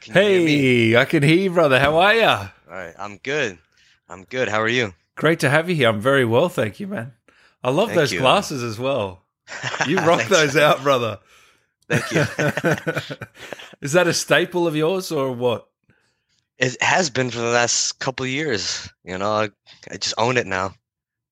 [0.00, 0.90] Can you hear me?
[0.90, 1.78] Hey, I can hear you, brother.
[1.78, 2.22] How are you?
[2.24, 3.58] All right, I'm good.
[4.08, 4.48] I'm good.
[4.48, 4.94] How are you?
[5.16, 5.88] Great to have you here.
[5.88, 7.12] I'm very well, thank you, man.
[7.62, 8.20] I love Thank those you.
[8.20, 9.22] glasses as well.
[9.86, 11.18] You rock those out, brother.
[11.88, 12.20] Thank you.
[13.80, 15.68] Is that a staple of yours or what?
[16.58, 18.88] it has been for the last couple of years.
[19.04, 19.50] You know, I,
[19.90, 20.74] I just own it now.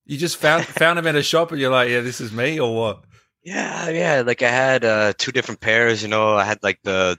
[0.04, 2.58] You just found found them at a shop and you're like, yeah, this is me
[2.60, 3.04] or what?
[3.42, 4.22] Yeah, yeah.
[4.24, 6.02] Like I had uh, two different pairs.
[6.02, 7.18] You know, I had like the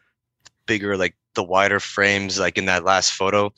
[0.66, 3.54] bigger, like the wider frames, like in that last photo.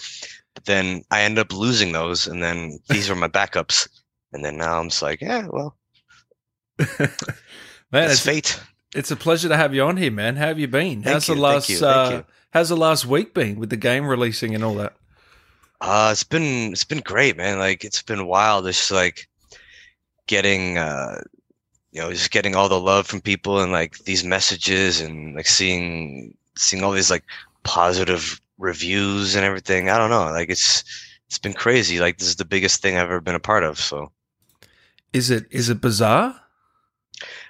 [0.54, 3.90] But then I end up losing those, and then these were my backups.
[4.32, 5.76] And then now I'm just like, yeah, well,
[7.92, 8.60] Man, it's fate.
[8.94, 10.36] it's a pleasure to have you on here, man.
[10.36, 11.02] How have you been?
[11.02, 12.26] Thank how's you, the thank last you, thank uh, you.
[12.52, 14.94] how's the last week been with the game releasing and all that?
[15.82, 17.58] Uh, it's been it's been great, man.
[17.58, 18.68] Like it's been wild.
[18.68, 19.28] It's just like
[20.28, 21.22] getting uh
[21.92, 25.48] you know, just getting all the love from people and like these messages and like
[25.48, 27.24] seeing seeing all these like
[27.64, 29.90] positive reviews and everything.
[29.90, 30.26] I don't know.
[30.32, 30.84] Like it's
[31.28, 32.00] it's been crazy.
[32.00, 33.80] Like this is the biggest thing I've ever been a part of.
[33.80, 34.12] So
[35.14, 36.42] Is it is it bizarre?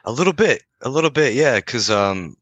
[0.05, 2.35] a little bit, a little bit, yeah, because um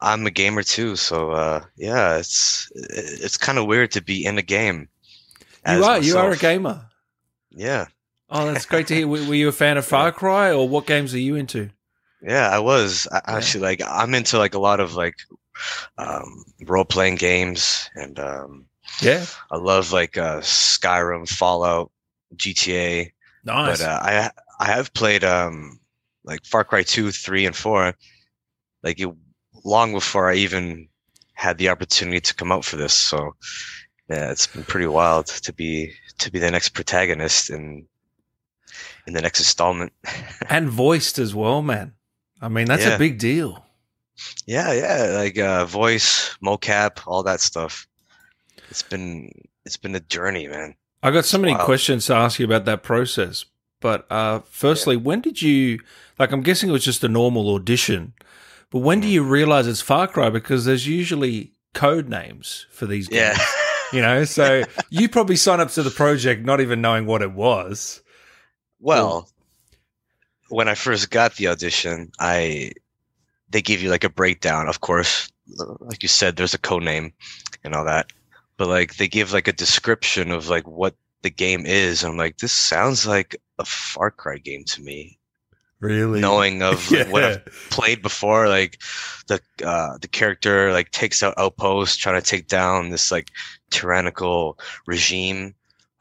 [0.00, 4.38] I'm a gamer too, so uh yeah, it's it's kind of weird to be in
[4.38, 4.88] a game.
[5.66, 6.86] You are you are a gamer.
[7.50, 7.86] Yeah.
[8.30, 9.08] Oh, that's great to hear.
[9.08, 11.70] Were, were you a fan of Far Cry or what games are you into?
[12.22, 13.36] Yeah, I was I, Yeah.
[13.36, 15.16] actually like I'm into like a lot of like
[15.98, 18.66] um role playing games and um
[19.00, 21.90] Yeah, I love like uh Skyrim, Fallout,
[22.36, 23.12] GTA,
[23.44, 23.78] nice.
[23.78, 25.80] but uh, I I have played um
[26.24, 27.94] like Far Cry 2, 3 and 4
[28.82, 29.10] like it,
[29.64, 30.88] long before I even
[31.34, 32.94] had the opportunity to come out for this.
[32.94, 33.34] So
[34.08, 37.86] yeah, it's been pretty wild to be to be the next protagonist in
[39.06, 39.92] in the next installment.
[40.48, 41.94] and voiced as well, man.
[42.40, 43.65] I mean, that's a big deal.
[44.46, 47.86] Yeah, yeah, like uh, voice, mocap, all that stuff.
[48.70, 49.30] It's been
[49.64, 50.74] it's been a journey, man.
[51.02, 51.64] I got so many Wow.
[51.64, 53.44] questions to ask you about that process.
[53.80, 55.80] But uh, firstly, when did you
[56.18, 56.32] like?
[56.32, 58.14] I'm guessing it was just a normal audition,
[58.70, 60.30] but when do you realize it's Far Cry?
[60.30, 63.38] Because there's usually code names for these games.
[63.38, 63.44] Yeah,
[63.92, 67.32] You know, so you probably sign up to the project not even knowing what it
[67.32, 68.02] was.
[68.80, 69.28] well,
[70.48, 72.72] when I first got the audition, I
[73.56, 74.68] they give you like a breakdown.
[74.68, 75.30] Of course,
[75.80, 77.14] like you said, there's a code name
[77.64, 78.12] and all that,
[78.58, 82.04] but like they give like a description of like what the game is.
[82.04, 85.18] I'm like, this sounds like a Far Cry game to me.
[85.80, 86.20] Really?
[86.20, 88.82] Knowing of like, what I've played before like
[89.28, 93.30] the uh the character like takes out outposts trying to take down this like
[93.70, 95.54] tyrannical regime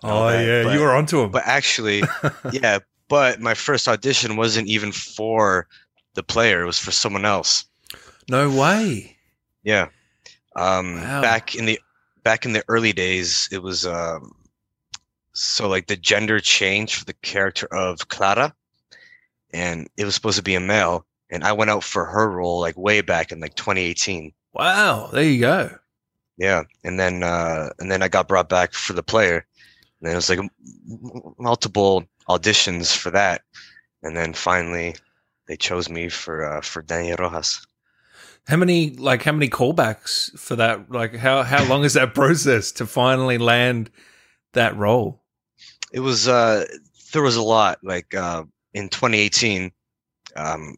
[0.03, 0.63] Oh, that, yeah.
[0.63, 1.31] but- you were onto him.
[1.31, 2.03] but actually
[2.51, 5.67] yeah but my first audition wasn't even for
[6.15, 7.65] the player it was for someone else
[8.29, 9.15] no way.
[9.63, 9.87] yeah
[10.55, 11.21] um Wow.
[11.21, 11.79] back in the
[12.23, 14.31] back in the early days it was um
[15.33, 18.53] so like the gender change for the character of clara
[19.53, 22.59] and it was supposed to be a male and i went out for her role
[22.59, 25.09] like way back in like 2018 Wow.
[25.11, 25.69] There you go.
[26.37, 29.45] Yeah, and then uh, and then I got brought back for the player.
[29.99, 30.39] And then it was like
[31.37, 33.41] multiple auditions for that,
[34.01, 34.95] and then finally
[35.47, 37.65] they chose me for uh, for Daniel Rojas.
[38.47, 40.91] How many like how many callbacks for that?
[40.91, 43.89] Like how how long is that process to finally land
[44.53, 45.21] that role?
[45.91, 46.65] It was uh,
[47.13, 47.79] there was a lot.
[47.83, 49.71] Like uh, in 2018,
[50.35, 50.75] um,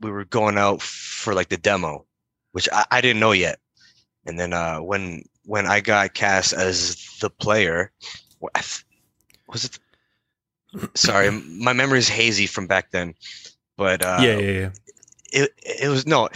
[0.00, 2.04] we were going out for like the demo,
[2.52, 3.58] which I, I didn't know yet.
[4.26, 7.92] And then uh, when when I got cast as the player,
[8.40, 8.84] wha- I th-
[9.48, 9.78] was it?
[10.94, 13.14] Sorry, my memory is hazy from back then.
[13.80, 14.70] But uh, yeah, yeah, yeah.
[15.32, 16.28] it it was no,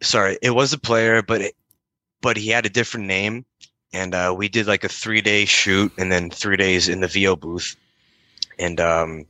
[0.00, 1.56] sorry, it was a player, but it,
[2.20, 3.44] but he had a different name,
[3.92, 7.08] and uh, we did like a three day shoot, and then three days in the
[7.08, 7.74] VO booth,
[8.60, 9.26] and um,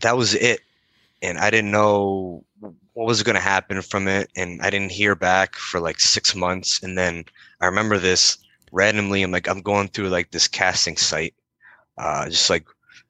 [0.00, 0.60] that was it.
[1.20, 2.42] And I didn't know
[2.94, 6.34] what was going to happen from it, and I didn't hear back for like six
[6.34, 7.26] months, and then
[7.60, 8.38] I remember this
[8.72, 9.20] randomly.
[9.22, 11.34] I'm like, I'm going through like this casting site,
[11.98, 12.64] uh, just like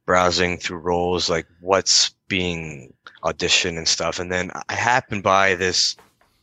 [0.05, 2.93] browsing through roles, like what's being
[3.23, 4.19] audition and stuff.
[4.19, 5.95] And then i happened by this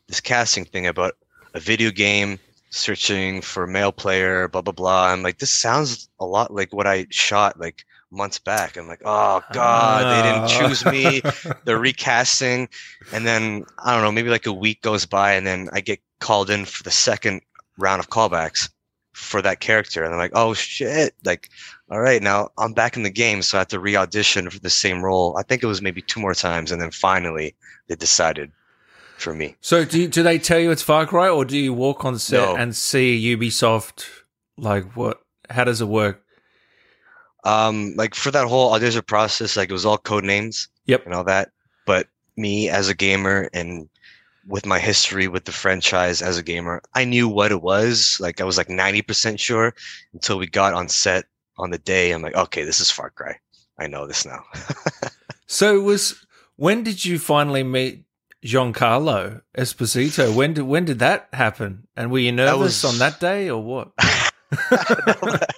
[0.08, 1.16] this casting thing about
[1.54, 2.40] a video game
[2.70, 5.08] searching for a male player blah blah blah.
[5.12, 8.78] I'm like this sounds a lot like what i shot like months back.
[8.78, 10.60] I'm like oh god they didn't ah.
[10.60, 11.22] choose me.
[11.66, 12.70] They're recasting.
[13.12, 16.00] And then i don't know maybe like a week goes by and then i get
[16.20, 17.42] called in for the second
[17.78, 18.70] round of callbacks
[19.12, 20.06] for that character.
[20.06, 21.16] And i'm like oh shit.
[21.26, 21.50] Like
[21.92, 24.70] all right now i'm back in the game so i had to re-audition for the
[24.70, 27.54] same role i think it was maybe two more times and then finally
[27.88, 28.52] they decided
[29.18, 29.56] for me.
[29.62, 32.18] So do you, do they tell you it's Far Cry, or do you walk on
[32.18, 32.56] set No.
[32.56, 34.08] and see Ubisoft?
[34.58, 35.22] Like what?
[35.50, 36.24] How does it work?
[37.44, 40.68] Um, like for that whole audition process, like it was all code names.
[40.88, 41.06] Yep.
[41.06, 41.52] And all that.
[41.86, 43.88] But me as a gamer and
[44.48, 48.18] with my history with the franchise as a gamer, I knew what it was.
[48.20, 49.74] Like I was like 90% sure
[50.14, 51.26] until we got on set
[51.62, 52.12] on the day.
[52.12, 53.38] I'm like, okay, this is Far Cry.
[53.80, 54.44] I know this now.
[55.52, 56.16] So it was
[56.56, 58.06] when did you finally meet
[58.44, 60.34] Giancarlo Esposito?
[60.34, 61.90] When did when did that happen?
[61.98, 63.92] And were you nervous was- on that day or what?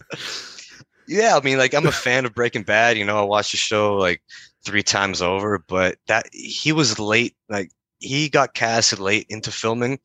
[1.08, 2.98] yeah, I mean, like I'm a fan of Breaking Bad.
[2.98, 4.24] You know, I watched the show like
[4.66, 7.36] three times over, but that he was late.
[7.50, 7.70] Like
[8.00, 10.00] he got cast late into filming.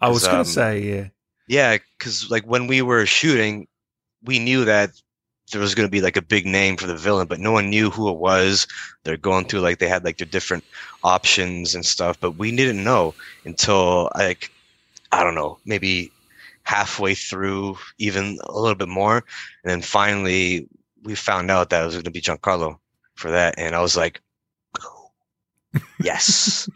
[0.00, 1.08] I was going um, to say yeah.
[1.46, 3.68] Yeah, because like when we were shooting,
[4.24, 4.90] we knew that
[5.50, 7.70] there was going to be like a big name for the villain, but no one
[7.70, 8.66] knew who it was.
[9.04, 10.64] They're going through like they had like their different
[11.02, 13.14] options and stuff, but we didn't know
[13.44, 14.50] until like
[15.12, 16.12] I don't know, maybe
[16.62, 19.24] halfway through, even a little bit more,
[19.64, 20.68] and then finally
[21.02, 22.78] we found out that it was going to be Giancarlo
[23.14, 24.20] for that, and I was like,
[26.02, 26.68] yes.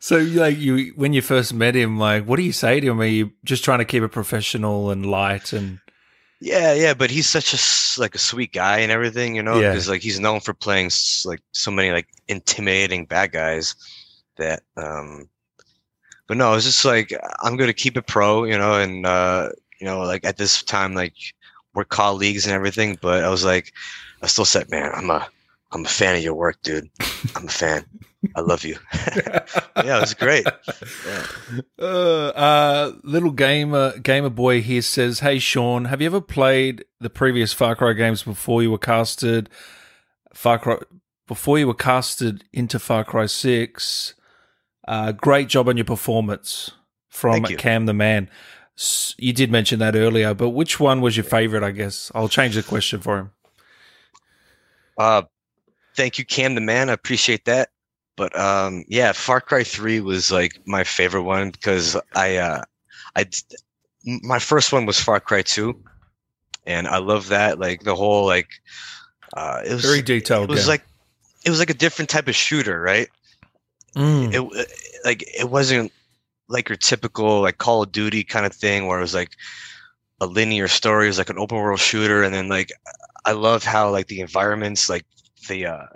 [0.00, 3.00] So like you when you first met him, like what do you say to him?
[3.00, 5.80] Are you just trying to keep it professional and light and
[6.40, 9.70] Yeah, yeah, but he's such a like a sweet guy and everything, you know, Yeah.
[9.70, 10.90] because like he's known for playing
[11.24, 13.74] like so many like intimidating bad guys
[14.36, 15.28] that um
[16.28, 17.12] but no, it's just like
[17.42, 19.50] I'm going to keep it pro, you know, and uh
[19.80, 21.14] you know, like at this time like
[21.74, 23.72] we're colleagues and everything, but I was like
[24.22, 25.26] I still said, man, I'm a
[25.72, 26.88] I'm a fan of your work, dude.
[27.36, 27.84] I'm a fan.
[28.34, 28.76] I love you.
[28.92, 30.46] yeah, it was great.
[31.06, 31.26] Yeah.
[31.78, 37.10] Uh, uh, little gamer gamer boy here says, "Hey Sean, have you ever played the
[37.10, 39.48] previous Far Cry games before you were casted
[40.34, 40.78] Far Cry
[41.26, 44.14] before you were casted into Far Cry Six?
[44.86, 46.72] Uh, great job on your performance
[47.08, 47.44] from.
[47.44, 48.30] Cam the Man.
[49.16, 51.64] You did mention that earlier, but which one was your favorite?
[51.64, 53.30] I guess I'll change the question for him.
[54.96, 55.22] Uh,
[55.96, 56.88] thank you, Cam the man.
[56.88, 57.70] I appreciate that.
[58.18, 62.62] But um, yeah, Far Cry Three was like my favorite one because I, uh,
[63.16, 63.24] I,
[64.04, 65.82] my first one was Far Cry Two,
[66.66, 67.58] and I love that.
[67.60, 68.48] Like the whole like,
[69.36, 70.50] uh, it was Very detailed.
[70.50, 70.68] it was game.
[70.68, 70.84] like,
[71.46, 73.08] it was like a different type of shooter, right?
[73.94, 74.28] Mm.
[74.30, 74.64] It w-
[75.04, 75.92] like it wasn't
[76.48, 79.30] like your typical like Call of Duty kind of thing where it was like
[80.20, 81.06] a linear story.
[81.06, 82.72] It was like an open world shooter, and then like
[83.24, 85.04] I love how like the environments, like
[85.48, 85.86] the uh,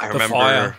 [0.00, 0.76] I The remember fire.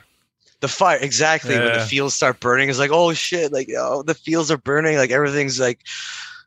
[0.62, 2.70] The fire exactly when the fields start burning.
[2.70, 5.82] It's like oh shit, like oh the fields are burning, like everything's like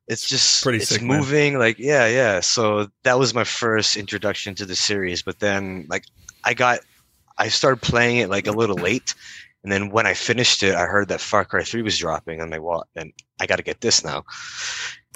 [0.07, 1.19] it's just Pretty it's sick, man.
[1.19, 2.41] moving, like yeah, yeah.
[2.41, 6.05] So that was my first introduction to the series, but then like
[6.45, 6.81] I got
[7.39, 9.15] I started playing it like a little late.
[9.63, 12.41] And then when I finished it, I heard that Far Cry 3 was dropping.
[12.41, 14.25] and like, well, then I got to get this now.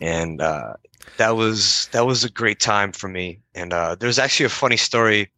[0.00, 0.72] And uh,
[1.18, 3.40] that was that was a great time for me.
[3.54, 5.30] And uh, there's actually a funny story,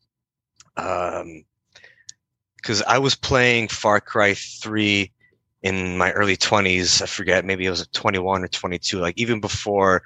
[2.63, 5.11] because I was playing Far Cry 3
[5.63, 7.03] in my early 20s.
[7.03, 8.99] I forget, maybe it was 21 or 22.
[8.99, 10.03] Like even before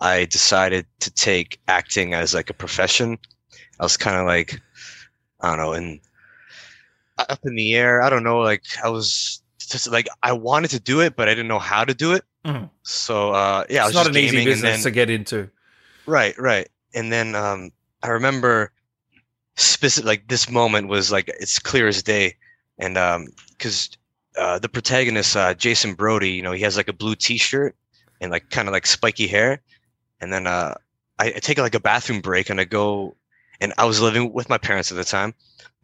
[0.00, 3.18] I decided to take acting as like a profession,
[3.78, 4.60] I was kind of like,
[5.40, 6.00] I don't know, and
[7.28, 8.02] up in the air.
[8.02, 8.38] I don't know.
[8.38, 11.84] Like I was just like I wanted to do it, but I didn't know how
[11.84, 12.24] to do it.
[12.44, 12.70] Mhm.
[12.82, 15.50] So uh, yeah, I it's was not just an easy business then to get into.
[16.06, 17.70] right, right, and then um,
[18.02, 18.72] I remember
[19.56, 22.36] specific like this moment was like it's clear as day,
[22.78, 23.90] and um, because
[24.36, 27.74] uh, the protagonist uh, Jason Brody, you know, he has like a blue T-shirt
[28.20, 29.60] and like kind of like spiky hair,
[30.20, 30.74] and then uh,
[31.18, 33.16] I, I take like a bathroom break and I go,
[33.60, 35.34] and I was living with my parents at the time,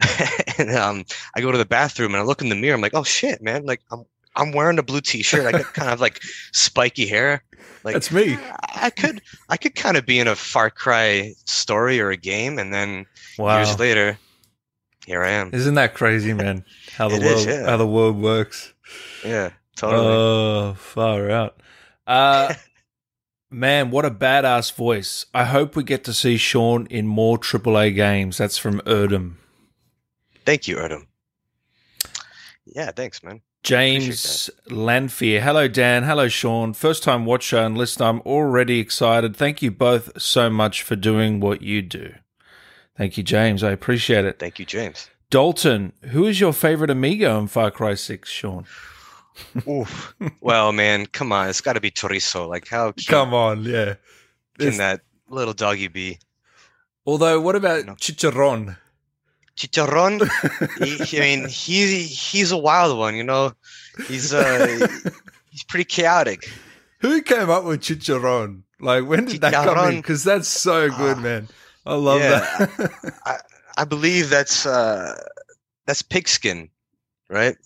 [0.59, 1.05] and um,
[1.35, 2.75] I go to the bathroom and I look in the mirror.
[2.75, 3.67] I'm like, oh shit, man!
[3.67, 4.05] Like I'm
[4.37, 5.47] I'm wearing a blue T-shirt.
[5.47, 6.21] I got kind of like
[6.53, 7.43] spiky hair.
[7.85, 8.37] Like That's me.
[8.75, 12.59] I could I could kind of be in a Far Cry story or a game,
[12.59, 13.07] and then
[13.39, 13.57] Wow.
[13.59, 14.19] years later,
[15.07, 15.51] here I am.
[15.55, 16.65] Isn't that crazy, man?
[16.97, 17.67] How the world is, yeah.
[17.67, 18.73] how the world works.
[19.25, 20.07] Yeah, totally.
[20.07, 21.61] Oh, far out.
[22.07, 22.55] Uh
[23.51, 25.27] man, what a badass voice.
[25.33, 28.39] I hope we get to see Sean in more AAA games.
[28.39, 29.35] That's from Erdem.
[30.45, 31.07] Thank you, Erdem.
[32.65, 33.41] Yeah, thanks, man.
[33.67, 35.41] James Lanfear.
[35.41, 36.05] Hello, Dan.
[36.05, 36.73] Hello, Sean.
[36.73, 38.07] First time watcher and listener.
[38.07, 39.37] I'm already excited.
[39.37, 42.15] Thank you both so much for doing what you do.
[42.97, 43.65] Thank you, James.
[43.65, 44.39] I appreciate it.
[44.39, 45.11] Thank you, James.
[45.31, 48.67] Dalton, who is your favorite amigo in Far Cry 6, Sean?
[49.69, 50.15] Oof.
[50.41, 52.49] well, man, come on, it's got to be chorizo.
[52.49, 53.95] Like, how cute on, yeah.
[54.61, 56.21] can that little doggy be?
[57.05, 57.95] Although, what about No.
[57.95, 58.77] Chicharron?
[59.57, 60.21] Chicharron,
[61.07, 63.15] he, I mean, he he's a wild one.
[63.17, 63.53] You know,
[64.07, 64.87] he's uh
[65.51, 66.51] he's pretty chaotic.
[67.01, 68.63] Who came up with Chicharron?
[68.81, 69.97] Like, when did that come in?
[70.01, 71.21] Because that's so good, Ah.
[71.21, 71.49] man.
[71.87, 72.41] I love Yeah.
[72.41, 73.15] that.
[73.25, 73.37] I
[73.79, 75.15] I believe that's uh
[75.87, 76.69] that's pigskin,
[77.31, 77.57] right?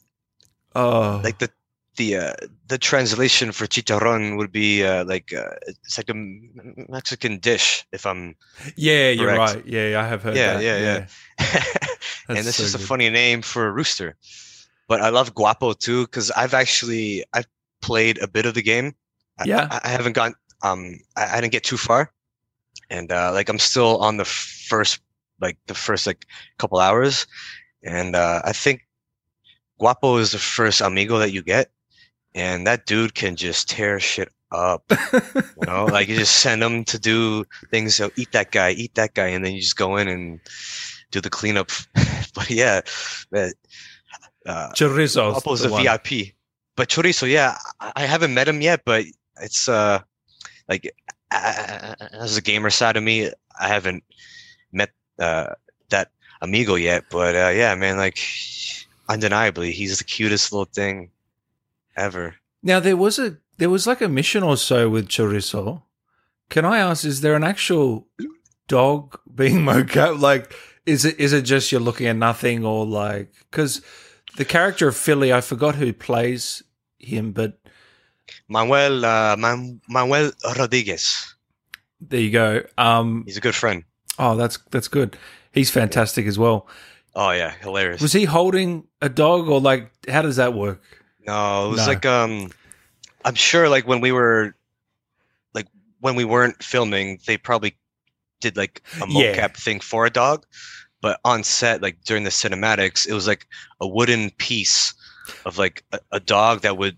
[0.77, 1.51] oh, Like the
[1.97, 2.33] the uh,
[2.69, 6.15] the translation for chicharron would be uh, like uh, it's like a
[6.89, 8.37] Mexican dish, if I'm.
[8.77, 9.65] yeah, you're right.
[9.67, 10.63] Yeah, I have heard Yeah, that.
[10.63, 11.07] yeah, yeah.
[11.41, 11.65] yeah.
[12.29, 14.17] and this so is a funny name for a rooster.
[14.89, 17.47] But I love Guapo too because I've actually I've
[17.83, 18.95] played a bit of the game.
[19.45, 19.69] Yeah.
[19.71, 20.35] I, I haven't gone.
[20.63, 22.13] Um, I, I didn't get too far,
[22.91, 25.01] and uh, like I'm still on the first
[25.41, 26.27] like the first like
[26.59, 27.27] couple hours,
[27.83, 28.83] and uh, I think
[29.79, 31.71] Guapo is the first amigo that you get,
[32.35, 34.85] and that dude can just tear shit up.
[35.13, 37.95] You know, like you just send him to do things.
[37.95, 40.41] So eat that guy, eat that guy, and then you just go in and
[41.11, 41.71] do the cleanup.
[42.35, 42.81] but yeah,
[43.31, 43.55] that
[44.47, 45.33] uh, Chorizo.
[45.33, 46.35] Guapo's a VIP.
[46.77, 49.05] But Chorizo, yeah, I, haven't met him yet, but
[49.43, 50.01] it's uh
[50.69, 50.91] like
[51.31, 54.05] uh, as a gamer side of me, I haven't
[54.73, 55.55] met uh
[55.91, 56.11] that
[56.41, 57.05] amigo yet.
[57.11, 58.19] But uh, yeah, man, like
[59.09, 61.11] undeniably, he's the cutest little thing
[61.97, 62.37] ever.
[62.63, 65.83] Now there was a there was like a mission or so with Chorizo.
[66.49, 68.09] Can I ask, is there an actual
[68.69, 70.21] dog being mocap?
[70.21, 70.55] Like,
[70.87, 73.83] is it is it just you're looking at nothing or like because
[74.37, 76.63] the character of Philly, I forgot who plays
[76.99, 77.59] him, but
[78.49, 81.35] Manuel uh, Man- Manuel Rodriguez.
[82.01, 82.63] there you go.
[82.79, 83.85] Um, He's a good friend.
[84.19, 85.17] oh, that's that's good.
[85.53, 86.67] He's fantastic as well.
[87.15, 88.01] Oh yeah, hilarious.
[88.01, 90.81] Was he holding a dog or like how does that work?
[91.27, 91.93] No, it was No.
[91.93, 92.51] like um
[93.25, 94.55] I'm sure like when we were
[95.55, 95.67] like
[96.01, 97.77] when we weren't filming, they probably
[98.41, 99.33] did like a Yeah.
[99.33, 100.47] mocap thing for a dog.
[101.03, 103.47] But on set, like during the cinematics, it was like
[103.81, 104.95] a wooden piece
[105.47, 106.97] of like a, a dog that would,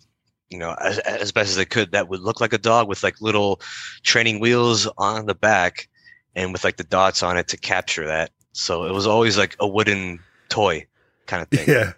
[0.51, 3.03] you know, as, as best as they could, that would look like a dog with
[3.05, 3.61] like little
[4.03, 5.89] training wheels on the back
[6.35, 8.31] and with like the dots on it to capture that.
[8.53, 10.87] So it was always like a wooden toy
[11.27, 11.69] kind of thing.
[11.69, 11.93] Yeah.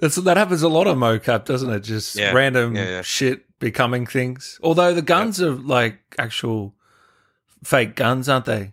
[0.00, 1.80] That's that happens a lot of mocap, doesn't it?
[1.80, 3.02] Just Yeah, random yeah, yeah.
[3.02, 4.58] shit becoming things.
[4.62, 6.74] Although the guns are like actual
[7.62, 8.72] fake guns, aren't they?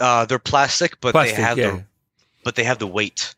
[0.00, 1.84] Uh, they're plastic, but Plastic, they have the
[2.44, 3.34] but they have the weight.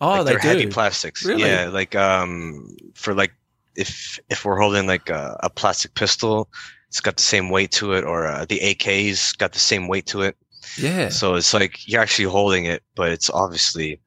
[0.00, 0.48] Oh, like they they're do.
[0.48, 1.24] heavy plastics.
[1.24, 1.42] Really?
[1.48, 3.32] Yeah, like um for like
[3.76, 6.48] if if we're holding like a, a plastic pistol,
[6.88, 10.06] it's got the same weight to it, or uh, the AK's got the same weight
[10.06, 10.36] to it.
[10.78, 11.08] yeah.
[11.08, 14.00] So it's like you're actually holding it, but it's obviously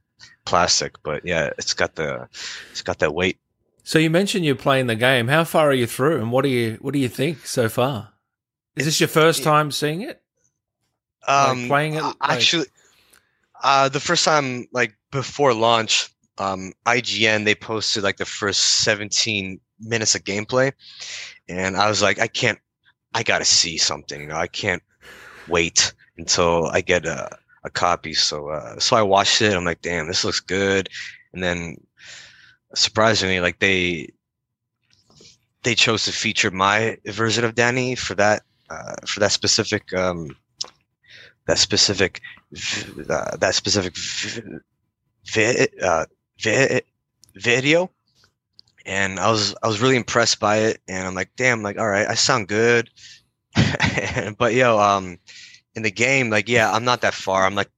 [0.46, 1.02] plastic.
[1.04, 2.28] But yeah, it's got the
[2.72, 3.38] it's got that weight.
[3.84, 5.28] So you mentioned you're playing the game.
[5.28, 8.10] How far are you through, and what do you what do you think so far?
[8.76, 10.22] Is this your first it- time seeing it?
[11.28, 12.66] Um, playing it, like- actually,
[13.64, 19.60] uh, the first time like before launch, um, IGN they posted like the first 17
[19.80, 20.74] minutes of gameplay,
[21.48, 22.60] and I was like, I can't,
[23.14, 24.20] I gotta see something.
[24.20, 24.84] You know, I can't
[25.48, 28.14] wait until I get a, a copy.
[28.14, 29.54] So, uh, so I watched it.
[29.54, 30.90] I'm like, damn, this looks good.
[31.34, 31.78] And then,
[32.76, 34.10] surprisingly, like they
[35.64, 40.36] they chose to feature my version of Dani for that uh, for that specific um,
[41.48, 42.22] that specific
[43.10, 43.96] uh, that specific
[45.26, 46.06] vi- uh,
[46.42, 46.82] vi-
[47.36, 47.90] video
[48.86, 51.88] and I was I was really impressed by it and I'm like damn like all
[51.90, 52.90] right I sound good
[54.38, 55.18] but yo um
[55.76, 57.70] in the game like yeah I'm not that far I'm like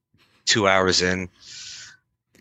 [0.46, 1.28] 2 hours in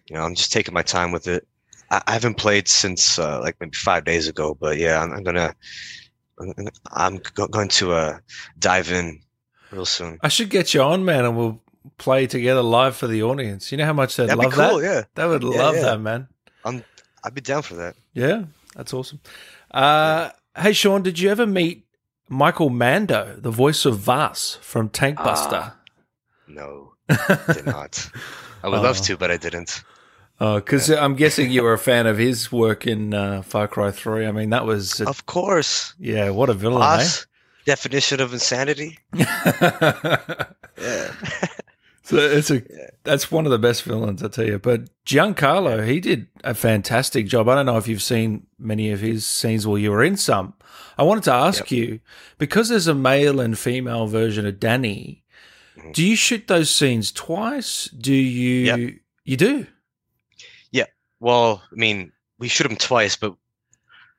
[0.07, 1.47] you know I'm just taking my time with it
[1.91, 5.23] I, I haven't played since uh, like maybe 5 days ago but yeah I'm, I'm
[5.23, 5.55] gonna
[6.91, 8.17] I'm, go- going to uh
[8.59, 9.21] dive in
[9.71, 11.61] real soon I should get you on, man, and we'll
[11.97, 13.71] play together live for the audience.
[13.71, 14.83] You know how much they'd That'd love cool that.
[14.83, 15.81] yeah They would Yeah, love yeah.
[15.83, 16.27] that, man.
[16.63, 16.83] I'm
[17.23, 17.95] I'd be down for that.
[18.13, 18.45] Yeah,
[18.75, 19.19] that's awesome.
[19.71, 21.84] Uh, Hey, Sean, did you ever meet
[22.29, 25.73] Michael Mando, the voice of Vaas from Tank Buster?
[26.47, 26.93] No,
[27.53, 28.09] did not.
[28.63, 29.03] I would love Oh.
[29.03, 29.83] to, but I didn't.
[30.39, 34.25] Because I'm guessing you were a fan of his work in uh, Far Cry 3.
[34.27, 35.93] I mean, that was, a- Of course.
[35.99, 37.25] yeah, what a villain, Vaas,
[37.65, 38.97] definition of insanity.
[39.17, 39.25] eh?
[40.77, 41.13] Yeah.
[42.03, 42.89] so it's a Yeah.
[43.05, 44.59] that's one of the best villains, I tell you.
[44.59, 47.47] But Giancarlo, he did a fantastic job.
[47.47, 50.53] I don't know if you've seen many of his scenes or you were in some.
[50.97, 51.99] I wanted to ask you
[52.37, 55.21] because there's a male and female version of Dani.
[55.77, 55.93] Mhm.
[55.93, 57.85] Do you shoot those scenes twice?
[57.85, 58.65] Do you?
[58.65, 58.93] Yep.
[59.25, 59.67] You do.
[60.71, 60.85] Yeah.
[61.19, 63.35] Well, I mean, we shoot them twice, but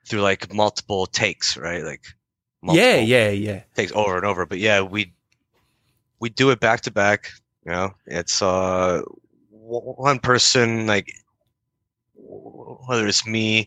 [0.06, 1.82] through like multiple takes, right?
[1.82, 2.04] Like,
[2.62, 3.62] Yeah, yeah, yeah.
[3.74, 4.44] takes over and over.
[4.46, 5.12] But yeah, we
[6.20, 7.30] we do it back to back.
[7.64, 9.02] You know, it's uh,
[9.50, 11.10] one person like
[12.14, 13.66] whether it's me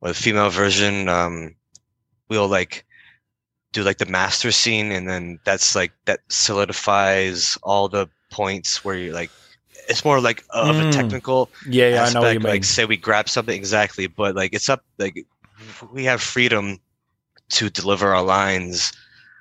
[0.00, 1.54] or the female version um
[2.28, 2.84] we'll like
[3.72, 8.96] do like the master scene and then that's like that solidifies all the points where
[8.96, 9.30] you're like
[9.88, 10.80] it's more like of Mm.
[10.80, 12.50] a technical Yeah, yeah, I know what you aspect, mean.
[12.52, 15.26] like say we grab something exactly but like it's up like
[15.92, 16.78] we have freedom
[17.50, 18.92] to deliver our lines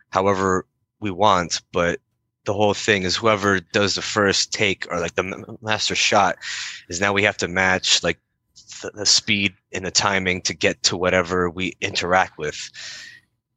[0.10, 0.66] however
[1.00, 2.00] we want but
[2.46, 6.36] the whole thing is whoever does the first take or like the master shot
[6.90, 8.20] is now we have to match like
[8.84, 12.70] the, the speed and the timing to get to whatever we interact with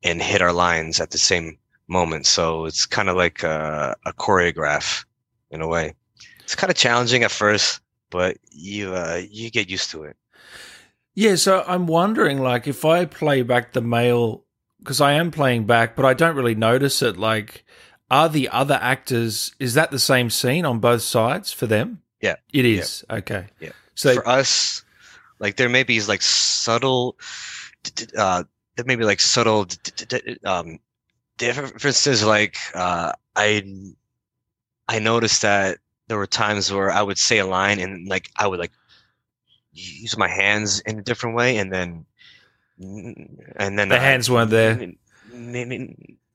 [0.03, 4.13] and hit our lines at the same moment so it's kind of like a, a
[4.15, 5.05] choreograph
[5.51, 5.95] in a way
[6.41, 7.81] it's kind of challenging at first
[8.11, 10.17] but you uh you get used to it
[11.15, 14.45] Yeah, so I'm wondering, like, if I play back the male,
[14.79, 17.17] because I am playing back, but I don't really notice it.
[17.17, 17.65] Like,
[18.11, 19.55] are the other actors?
[19.59, 22.03] Is that the same scene on both sides for them?
[22.21, 22.37] Yeah.
[22.53, 23.05] it is.
[23.09, 23.47] Okay.
[23.61, 23.73] Yeah.
[23.95, 24.85] So for us
[25.39, 27.17] like there may be like subtle
[28.17, 28.43] uh
[28.77, 29.67] there may be like subtle
[30.45, 30.79] um
[31.39, 33.63] differences like uh i
[34.89, 35.79] i noticed that
[36.09, 38.73] there were times where i would say a line and like i would like
[39.73, 42.07] use my hands in a different way and then
[42.79, 44.93] and then The uh, hands weren't there.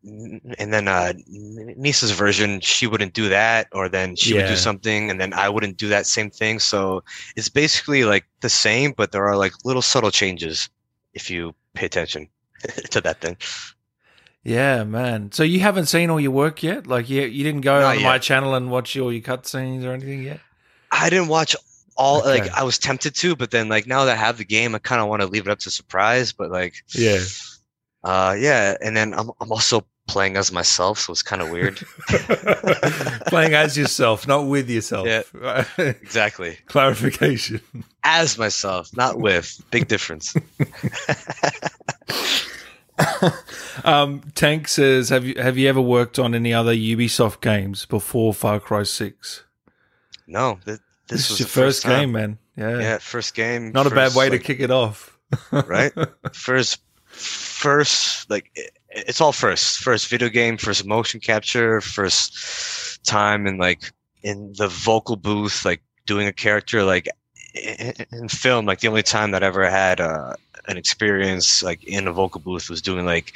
[0.03, 5.11] And then uh Nisa's version she wouldn't do that or then she would do something
[5.11, 7.03] and then i wouldn't do that same thing so
[7.35, 10.69] it's basically like the same but there are like little subtle changes
[11.13, 12.27] if you pay attention
[12.89, 13.37] to that thing
[14.43, 15.31] yeah, man.
[15.31, 16.87] So you haven't seen all your work yet?
[16.87, 19.91] Like, you you didn't go Not on my channel and watch all your cutscenes or
[19.93, 20.41] anything yet?
[20.91, 21.55] i didn't watch
[21.97, 22.29] all Okay.
[22.29, 24.79] like i was tempted to but then like now that i have the game i
[24.79, 27.19] kind of want to leave it up to surprise but like Yeah.
[28.03, 31.77] uh yeah and then i'm, I'm also playing as myself so it's kind of weird
[33.27, 35.07] Playing as yourself, not with yourself.
[35.07, 35.23] Yeah.
[35.77, 37.61] exactly Clarification.
[38.03, 40.35] as myself not with big difference
[43.83, 48.33] um, Tank says, "Have you have you ever worked on any other Ubisoft games before
[48.33, 49.43] Far Cry Six?
[50.27, 51.99] no th- this, This, was is your the first, time.
[51.99, 52.37] game, man.
[52.57, 55.17] Yeah, yeah first game not a bad first, way to kick it off,
[55.51, 55.91] right?
[56.33, 58.51] first first like
[58.91, 63.91] it's all first first video game first motion capture first time in like
[64.23, 67.07] in the vocal booth like doing a character like
[67.55, 70.35] in, in film like the only time that I ever had uh,
[70.67, 73.33] an experience like in a vocal booth was doing like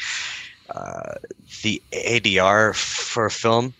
[0.70, 1.16] uh,
[1.64, 3.74] the ADR for a film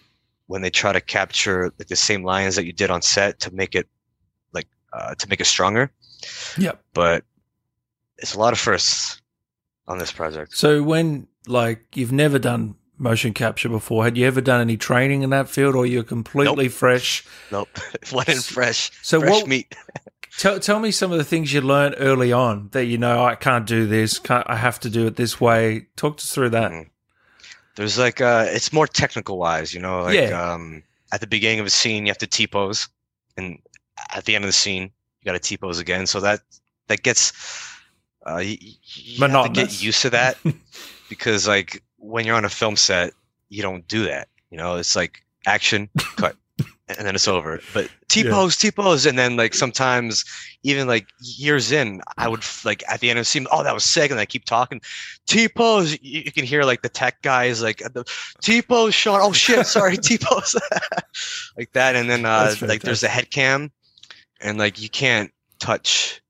[0.48, 3.54] when they try to capture like the same lines that you did on set to
[3.54, 3.88] make it
[4.54, 5.92] like uh, to make it stronger
[6.58, 6.82] Yep.
[6.94, 7.24] but
[8.18, 9.22] it's a lot of firsts
[9.88, 10.56] on this project.
[10.58, 15.22] So when like you've never done motion capture before, had you ever done any training
[15.24, 17.26] in that field, or you're completely fresh?
[17.52, 17.70] Nope,
[18.14, 19.48] went in fresh, So fresh what?
[19.48, 19.76] meat.
[20.38, 23.36] Tell tell me some of the things you learned early on that you know I
[23.36, 25.88] can't do this, can't, I have to do it this way.
[25.96, 26.72] Talk us through that.
[26.74, 26.90] Mhm.
[27.78, 30.02] There's like uh, it's more technical wise, you know.
[30.02, 30.52] Like Yeah.
[30.54, 32.90] um, at the beginning of a scene, you have to T pose,
[33.38, 33.60] and
[34.14, 34.84] at the end of the scene,
[35.22, 36.06] you got to T pose again.
[36.06, 36.42] So that
[36.88, 37.32] that gets
[38.28, 40.38] uh, you, you have to get used to that
[41.10, 43.14] because like when you're on a film set,
[43.50, 44.28] you don't do that.
[44.50, 46.36] You know, it's like action, cut,
[46.88, 47.60] and then it's over.
[47.74, 50.24] But T pose, T pose, and then like sometimes
[50.64, 53.74] even like years in, I would like at the end of the scene, oh that
[53.74, 54.82] was sick, and I keep talking
[55.28, 55.94] T pose.
[56.02, 58.04] You, you can hear like the tech guys like the
[58.42, 59.20] T pose, Sean.
[59.22, 60.56] Oh shit, sorry, T pose,
[61.58, 63.72] like that, and then uh, like there's a head cam,
[64.42, 66.22] and like you can't touch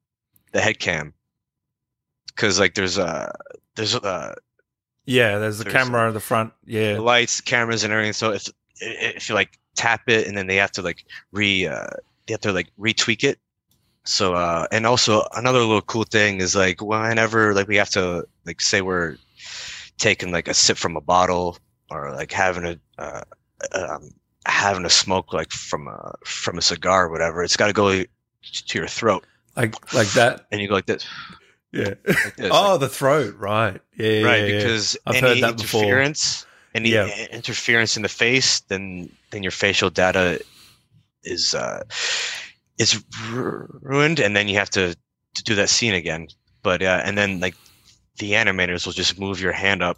[0.52, 1.14] the head cam
[2.28, 3.34] because like there's a
[3.76, 4.36] there's uh
[5.06, 6.54] Yeah, there's the There's- camera at the front.
[6.65, 8.13] Yeah, lights, cameras, and everything.
[8.13, 8.48] So if
[8.82, 11.88] if you like tap it, and then they have to like re uh,
[12.26, 13.39] they have to like retweak it.
[14.06, 18.26] So uh, and also another little cool thing is like whenever like we have to
[18.46, 19.18] like say we're
[19.98, 21.58] taking like a sip from a bottle
[21.89, 23.22] or like having a uh,
[23.74, 24.10] um,
[24.46, 28.04] having a smoke like from a from a cigar or whatever, it's got to go
[28.04, 30.46] to your throat, like like that.
[30.52, 31.06] and you go like this.
[31.76, 31.94] Yeah.
[32.06, 33.36] Like oh, the throat.
[33.38, 33.80] Right.
[33.98, 34.22] Yeah.
[34.24, 34.58] right yeah, yeah.
[34.58, 35.82] because I've any heard that before.
[35.84, 37.08] interference any Yeah.
[37.32, 40.40] interference in the face then then your facial data
[41.24, 41.84] is uh
[42.78, 43.04] is
[43.82, 44.96] ruined and then you have to,
[45.36, 46.28] to do that scene again
[46.64, 47.56] but uh and then like
[48.20, 49.98] the animators will just move your hand up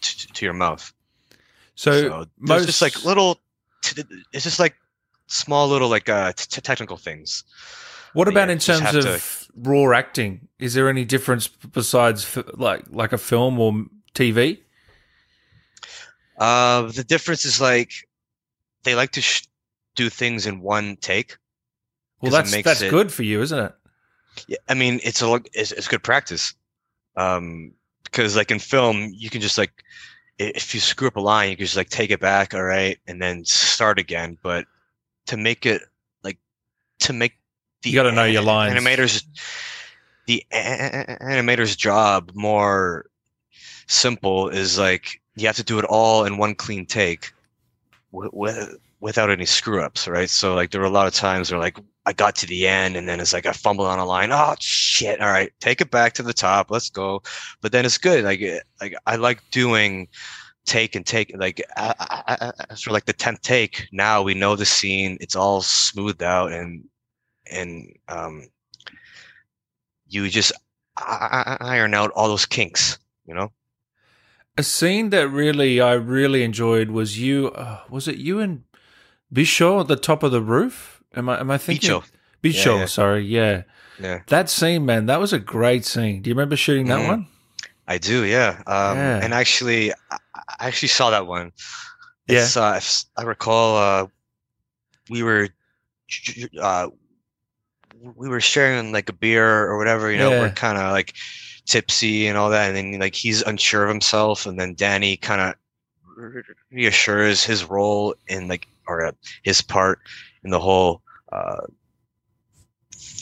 [0.00, 0.92] to, to your mouth
[1.74, 3.40] So, so most just like little
[4.32, 4.74] it's just like
[5.26, 7.44] small little like uh technical things
[8.14, 10.48] What about yeah, in terms of raw acting?
[10.58, 14.60] Is there any difference besides f- like like a film or TV?
[16.38, 17.92] Uh, the difference is like
[18.82, 19.46] they like to sh-
[19.94, 21.36] do things in one take.
[22.20, 23.74] Well, that's makes that's it- good for you, isn't it?
[24.48, 26.54] Yeah, I mean, it's a it's, it's good practice.
[27.16, 27.72] Um,
[28.04, 29.84] because like in film, you can just like
[30.38, 32.98] if you screw up a line, you can just like take it back, all right,
[33.06, 34.36] and then start again.
[34.42, 34.66] But
[35.26, 35.82] to make it
[36.24, 36.38] like
[37.00, 37.34] to make
[37.84, 38.74] the You gotta know your lines.
[38.74, 39.24] Animators,
[40.26, 43.06] the a- animator's job more
[43.86, 47.32] simple is like you have to do it all in one clean take,
[48.10, 50.30] with, without any screw ups, right?
[50.30, 52.96] So like there were a lot of times where like I got to the end
[52.96, 54.30] and then it's like I fumbled on a line.
[54.32, 55.20] Oh shit!
[55.20, 56.70] All right, take it back to the top.
[56.70, 57.22] Let's go.
[57.60, 58.24] But then it's good.
[58.24, 58.42] Like
[58.80, 60.08] like I like doing
[60.66, 61.32] take and take.
[61.36, 65.18] Like I, I, I, after like the tenth take, now we know the scene.
[65.20, 66.84] It's all smoothed out and
[67.50, 68.46] and um,
[70.08, 70.52] you just
[70.96, 72.98] iron out all those kinks.
[73.26, 73.52] You know.
[74.56, 77.48] A scene that really I really enjoyed was you.
[77.48, 78.62] Uh, was it you and
[79.32, 81.02] Bisho at the top of the roof?
[81.14, 81.90] Am I am I thinking?
[81.90, 82.04] Bicho.
[82.42, 82.86] Bisho, Yeah, yeah.
[82.86, 83.62] sorry, yeah.
[83.98, 84.20] Yeah.
[84.26, 86.20] That scene, man, that was a great scene.
[86.22, 87.06] Do you remember shooting that Mhm.
[87.08, 87.26] one?
[87.86, 88.62] I do, yeah.
[88.66, 89.20] Um, Yeah.
[89.22, 90.18] And actually, I
[90.60, 91.52] actually saw that one.
[92.26, 94.06] It's, uh, if s- I recall, uh,
[95.10, 95.48] we were,
[96.60, 96.88] uh,
[98.16, 100.10] we were sharing like a beer or whatever.
[100.10, 100.40] You know, Yeah.
[100.40, 101.14] we're kind of like
[101.66, 105.40] tipsy and all that, and then like he's unsure of himself, and then Dani kind
[105.40, 105.54] of
[106.70, 109.12] reassures his role in like or uh,
[109.42, 110.00] his part
[110.44, 111.66] in the whole uh,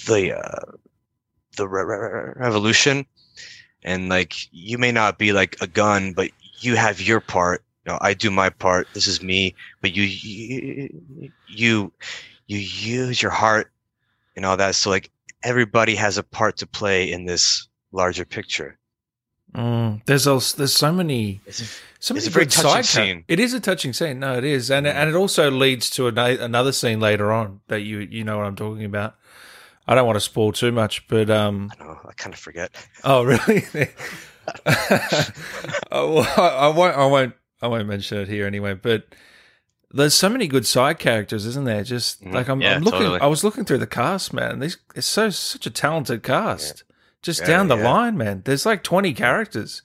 [0.06, 0.72] the uh,
[1.56, 3.06] the re- re- re- revolution
[3.84, 7.92] and like you may not be like a gun but you have your part you
[7.92, 11.02] know i do my part this is me but you you
[11.48, 11.92] you,
[12.46, 13.71] you use your heart
[14.36, 15.10] and all that so like
[15.42, 18.78] everybody has a part to play in this larger picture
[19.54, 23.24] Mm, there's also, there's so many it's, so many a very good touching side scene.
[23.28, 24.18] It is a touching scene.
[24.18, 24.94] No, it is, and Mm.
[24.94, 28.56] and it also leads to another scene later on that you you know what I'm
[28.56, 29.14] talking about.
[29.86, 32.70] I don't want to spoil too much, but um, i know i kind of forget
[33.04, 33.64] Oh, really?
[34.66, 35.32] I
[35.90, 36.96] I won't.
[36.96, 37.34] I won't.
[37.60, 38.72] I won't mention it here anyway.
[38.72, 39.04] But
[39.92, 41.84] there's so many good side characters, isn't there?
[41.84, 42.32] Just Mhm.
[42.34, 43.00] like I'm, Yeah, I'm looking.
[43.00, 43.20] totally.
[43.20, 44.60] I was looking through the cast, man.
[44.60, 46.84] These it's so such a talented cast.
[47.22, 47.88] Just Yeah, down the yeah.
[47.88, 48.42] line, man.
[48.44, 49.82] There's like 20 characters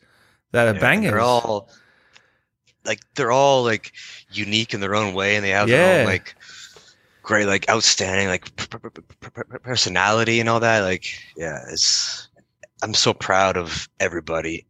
[0.52, 1.12] that are Yeah, bangers.
[1.12, 1.70] they're all
[2.86, 3.92] like they're all like
[4.32, 6.36] unique in their own way and they have their own like
[7.22, 8.50] great like outstanding like
[9.64, 12.30] personality and all that like yeah it's
[12.82, 14.66] i'm so proud of everybody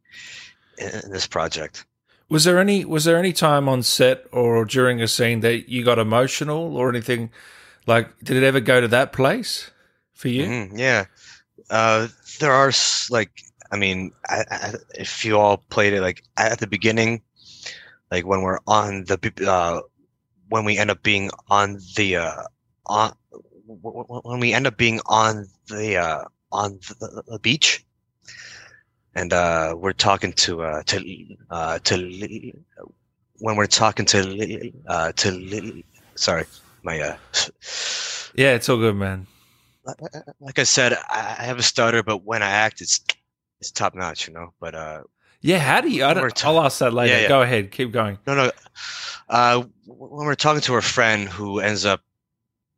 [0.80, 1.86] in, in this project
[2.30, 5.84] Was there any was there any time on set or during a scene that you
[5.84, 7.32] got emotional or anything?
[7.86, 9.72] Like, did it ever go to that place
[10.13, 10.46] for you?
[10.46, 11.06] Mhm, yeah
[11.70, 12.08] uh
[12.40, 12.72] there are
[13.10, 13.32] like
[13.72, 17.22] i mean I, I, if you all played it like at the beginning
[18.12, 19.82] like when we're on the uh
[20.50, 22.44] when we end up being on the uh
[22.86, 23.13] on
[23.66, 27.86] when we end up being on the uh on the, the beach
[29.17, 30.97] and uh we're talking to uh to
[31.49, 31.95] uh to
[33.39, 34.19] when we're talking to
[34.88, 35.84] uh to
[36.15, 36.45] sorry
[36.84, 37.17] my uh
[38.36, 39.25] Yeah, it's all good, man.
[40.39, 43.01] like I said, I have a stutter, but when I act, it's
[43.60, 44.53] it's top notch, you know.
[44.60, 45.01] But uh,
[45.41, 46.06] Yeah, how do you?
[46.06, 47.13] I don't, ta- I'll ask that later.
[47.15, 47.27] Yeah, yeah.
[47.36, 48.19] Go ahead, keep going.
[48.27, 48.51] no, no.
[49.30, 52.01] Uh, when we're talking to a friend who ends up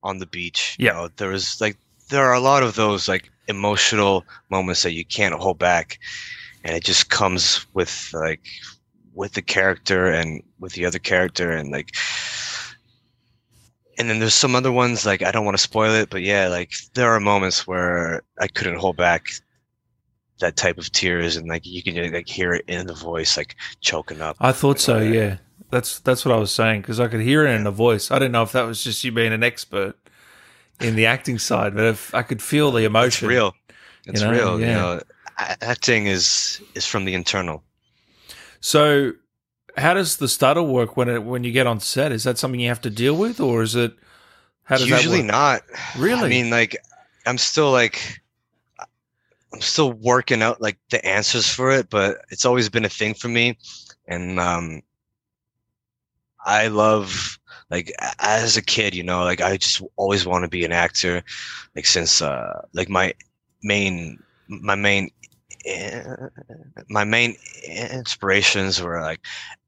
[0.01, 0.91] on the beach, Yeah.
[0.91, 1.77] you know, there was like
[2.09, 5.99] there are a lot of those like emotional moments that you can't hold back,
[6.63, 8.41] and it just comes with like
[9.13, 11.91] with the character and with the other character and like.
[13.97, 16.47] And then there's some other ones like I don't want to spoil it, but yeah,
[16.47, 19.27] like there are moments where I couldn't hold back
[20.39, 23.55] that type of tears, and like you can like hear it in the voice, like
[23.81, 24.37] choking up.
[24.39, 24.99] I thought so.
[24.99, 25.11] Yeah.
[25.11, 25.37] Yeah,
[25.69, 28.09] that's that's what I was saying because I could hear it in the voice.
[28.09, 29.97] I didn't know if that was just you being an expert
[30.79, 33.27] in the acting side, but if I could feel the It's emotion.
[33.27, 33.53] real.
[34.05, 34.59] It's know, real.
[34.59, 34.67] yeah.
[34.67, 35.01] You know,
[35.61, 37.63] acting is is from the internal.
[38.61, 39.13] So,
[39.77, 42.11] how does the stutter work when it when you get on set?
[42.11, 43.93] Is that something you have to deal with, or is it?
[44.63, 45.61] How does Usually not.
[45.97, 46.25] Really?
[46.25, 46.77] I mean, like,
[47.25, 48.21] I'm still like,
[49.53, 53.15] I'm still working out like the answers for it, but it's always been a thing
[53.15, 53.57] for me,
[54.07, 54.81] and um,
[56.45, 57.38] I love
[57.69, 61.23] like as a kid, you know, like I just always want to be an actor,
[61.75, 63.13] like since uh, like my
[63.63, 65.09] main my main
[65.65, 66.03] eh,
[66.89, 67.35] my main
[67.67, 69.19] inspirations were like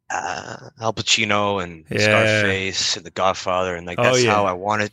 [0.09, 1.99] uh, Al Pacino and Yeah.
[1.99, 4.31] Scarface and The Godfather, and like Oh, that's yeah.
[4.31, 4.91] how I wanted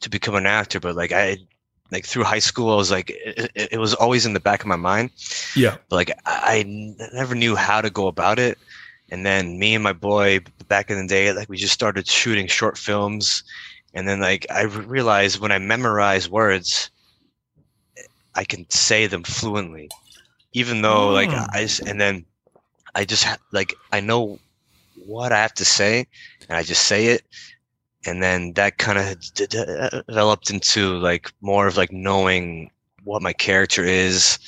[0.00, 0.80] to become an actor.
[0.80, 1.38] But like I,
[1.90, 4.66] like through high school, I was like it, it, was always in the back of
[4.66, 5.10] my mind,
[5.56, 5.76] Yeah.
[5.88, 6.64] but like I
[7.14, 8.58] never knew how to go about it.
[9.10, 12.46] And then me and my boy back in the day, like we just started shooting
[12.46, 13.42] short films,
[13.94, 16.90] and then like I realized when I memorize words,
[18.34, 19.90] I can say them fluently,
[20.52, 22.24] even though like I I s- and then
[22.94, 24.38] I just like I know
[24.94, 26.06] what I have to say,
[26.48, 27.22] and I just say it,
[28.04, 32.70] and then that kind of d- d- developed into like more of like knowing
[33.04, 34.38] what my character is,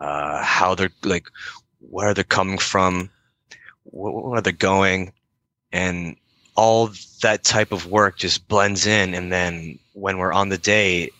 [0.00, 1.26] uh, how they're like,
[1.80, 3.10] where they're coming from,
[3.84, 5.12] where they're going,
[5.72, 6.16] and
[6.56, 6.90] all
[7.22, 9.14] that type of work just blends in.
[9.14, 11.10] And then when we're on the day,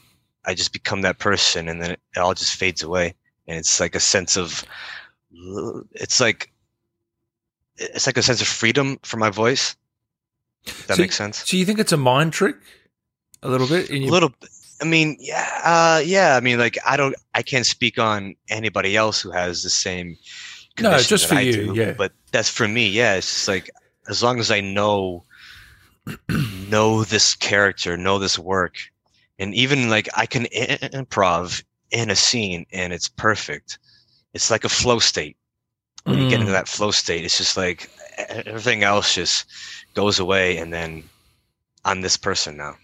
[0.44, 3.14] I just become that person, and then it all just fades away,
[3.48, 4.64] and it's like a sense of,
[5.92, 6.50] it's like,
[7.76, 9.74] it's like a sense of freedom for my voice.
[10.86, 11.42] That So- makes sense.
[11.48, 12.56] So you think it's a mind trick,
[13.42, 13.90] a little bit?
[13.90, 14.32] In a little.
[14.80, 16.36] I mean, yeah, uh, yeah.
[16.36, 20.16] I mean, like, I don't, I can't speak on anybody else who has the same.
[20.80, 21.92] No, just for I you, do, yeah.
[21.92, 22.88] But that's for me.
[22.88, 23.70] Yeah, it's just like
[24.08, 25.24] as long as I know,
[26.68, 28.76] know this character, know this work,
[29.38, 33.78] and even like I can improv in a scene, and it's perfect.
[34.34, 35.36] It's like a flow state.
[36.06, 36.56] When you get into Mm.
[36.56, 37.88] that flow state, it's just like
[38.28, 39.46] everything else just
[39.94, 41.04] goes away, and then
[41.84, 42.76] I'm this person now.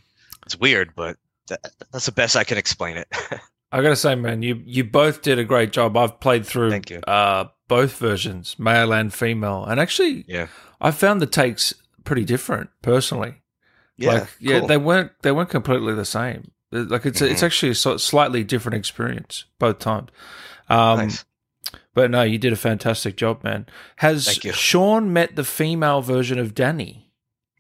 [0.47, 1.61] It's weird, but that,
[1.93, 3.09] that's the best I can explain it.
[3.73, 5.97] I gotta say, man, you you both did a great job.
[5.97, 7.01] I've played through Thank you.
[7.01, 10.49] Uh, both versions, male and female, and actually, Yeah.
[10.81, 11.73] I found the takes
[12.05, 13.43] pretty different personally.
[13.97, 14.69] yeah, like, yeah, cool.
[14.69, 16.51] they weren't they weren't completely the same.
[16.73, 17.47] Like it's it's Mhm.
[17.47, 20.09] actually a slightly different experience both times.
[20.69, 21.25] Um, nice.
[21.95, 23.67] But no, you did a fantastic job, man.
[23.97, 27.05] Has Sean met the female version of Dani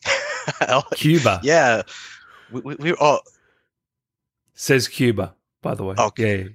[0.68, 1.40] Oh, Cuba?
[1.42, 1.82] yeah,
[2.50, 3.20] we, we, we all
[4.54, 5.94] Says Cuba, by the way.
[5.98, 6.42] Okay.
[6.42, 6.48] Yeah.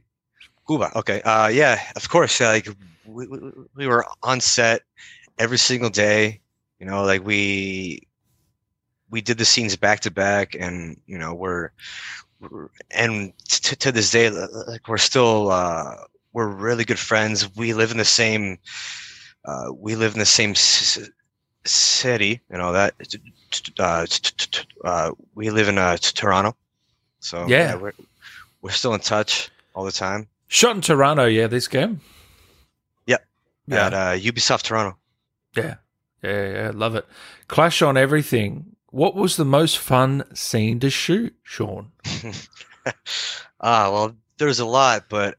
[0.68, 0.92] Cuba.
[0.98, 1.22] Okay.
[1.22, 2.40] Uh, yeah, of course.
[2.40, 2.68] Like
[3.06, 3.40] we, we,
[3.76, 4.82] we were on set
[5.38, 6.42] every single day.
[6.80, 8.08] You know, like we
[9.10, 11.70] we did the scenes back to back, and you know we're,
[12.40, 15.96] we're and t- to this day, like we're still uh,
[16.34, 17.56] we're really good friends.
[17.56, 18.58] We live in the same
[19.46, 21.04] uh, we live in the same c-
[21.66, 22.42] city.
[22.52, 22.96] You know that.
[23.80, 26.56] Uh, t- t- t- uh, we live in uh, t- Toronto,
[27.20, 27.76] so Yeah.
[27.76, 27.94] we're
[28.66, 30.28] we're still in touch all the time.
[30.48, 32.02] Shot in Toronto, yeah, this game.
[33.06, 33.24] Yep.
[33.68, 33.86] Yeah.
[33.86, 34.98] at uh, Ubisoft Toronto.
[35.56, 35.76] Yeah.
[36.24, 37.06] Yeah, yeah, love it.
[37.48, 38.76] Clash on everything.
[38.88, 41.92] What was the most fun scene to shoot, Sean?
[43.62, 45.38] Ah, well, there's a lot, but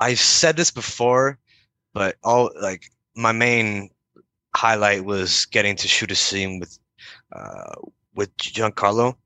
[0.00, 1.38] I've said this before,
[1.92, 2.84] but all like
[3.14, 3.90] my main
[4.56, 6.78] highlight was getting to shoot a scene with
[7.32, 7.74] uh,
[8.14, 9.16] with Giancarlo.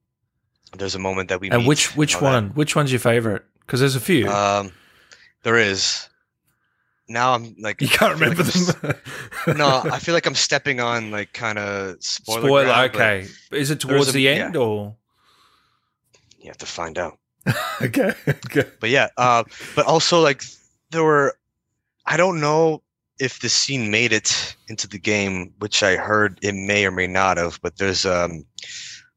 [0.78, 2.32] There's a moment that we And meet which which all that.
[2.32, 2.48] one?
[2.50, 3.44] Which one's your favorite?
[3.60, 4.28] Because there's a few.
[4.28, 4.72] Um,
[5.42, 6.08] there is.
[7.08, 9.56] Now I'm like you can't remember like them.
[9.58, 12.40] no, I feel like I'm stepping on like kind of spoiler.
[12.40, 12.64] Spoiler.
[12.64, 13.26] ground, okay.
[13.52, 14.30] Is it towards was a- the yeah.
[14.46, 14.96] end or?
[16.40, 17.18] You have to find out.
[17.82, 18.12] Okay.
[18.26, 18.64] Okay.
[18.80, 19.44] but yeah uh
[19.76, 20.42] but also like
[20.90, 21.36] there were
[22.06, 22.82] i don't know
[23.20, 27.06] if the scene made it into the game which i heard it may or may
[27.06, 28.44] not have but there's um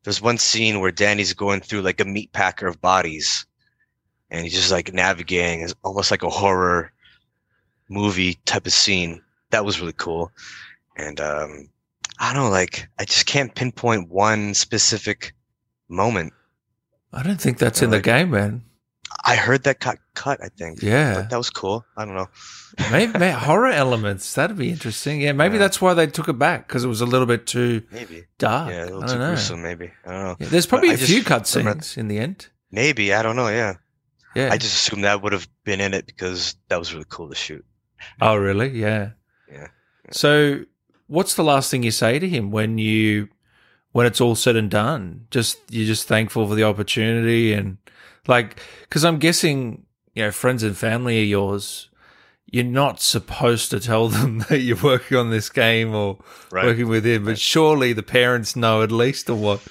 [0.04, 3.46] there's one scene where dani's going through like a meat packer of bodies
[4.32, 5.62] and he's just like navigating.
[5.62, 6.92] It's almost like a horror
[7.90, 9.22] movie type of scene.
[9.52, 10.32] That was really cool.
[10.98, 11.70] And um
[12.22, 15.34] i don't know like i just can't pinpoint one specific
[15.88, 16.34] moment.
[17.12, 18.64] I don't think that's in the game, man.
[19.26, 21.14] i heard that got cut i think Yeah.
[21.16, 22.30] But that was cool i don't know
[22.92, 24.26] maybe, maybe horror elements.
[24.36, 25.16] That'd be interesting.
[25.22, 25.64] Yeah, maybe Yeah.
[25.66, 28.26] that's why they took it back because it was a little bit too Maybe.
[28.38, 28.70] dark.
[28.72, 29.28] yeah, a little I too don't know.
[29.34, 29.88] gruesome, maybe.
[30.06, 30.36] I don't know.
[30.40, 32.48] Yeah, there's probably I a just few cutscenes in the end.
[32.72, 33.74] Maybe, I don't know, yeah.
[34.36, 34.50] Yeah.
[34.54, 37.36] I just assumed that would have been in it because that was really cool to
[37.36, 37.66] shoot.
[38.22, 38.70] oh, really?
[38.70, 39.10] Yeah.
[39.52, 39.68] Yeah.
[40.12, 40.64] So,
[41.08, 43.30] what's the last thing you say to him when you
[43.94, 45.26] when it's all said and done?
[45.32, 47.78] Just you're just thankful for the opportunity and
[48.28, 51.90] like because I'm guessing you know friends and family of yours.
[52.52, 56.18] You're not supposed to tell them that you're working on this game or
[56.52, 56.66] Right.
[56.66, 59.62] working with him, but surely the parents know at least or what?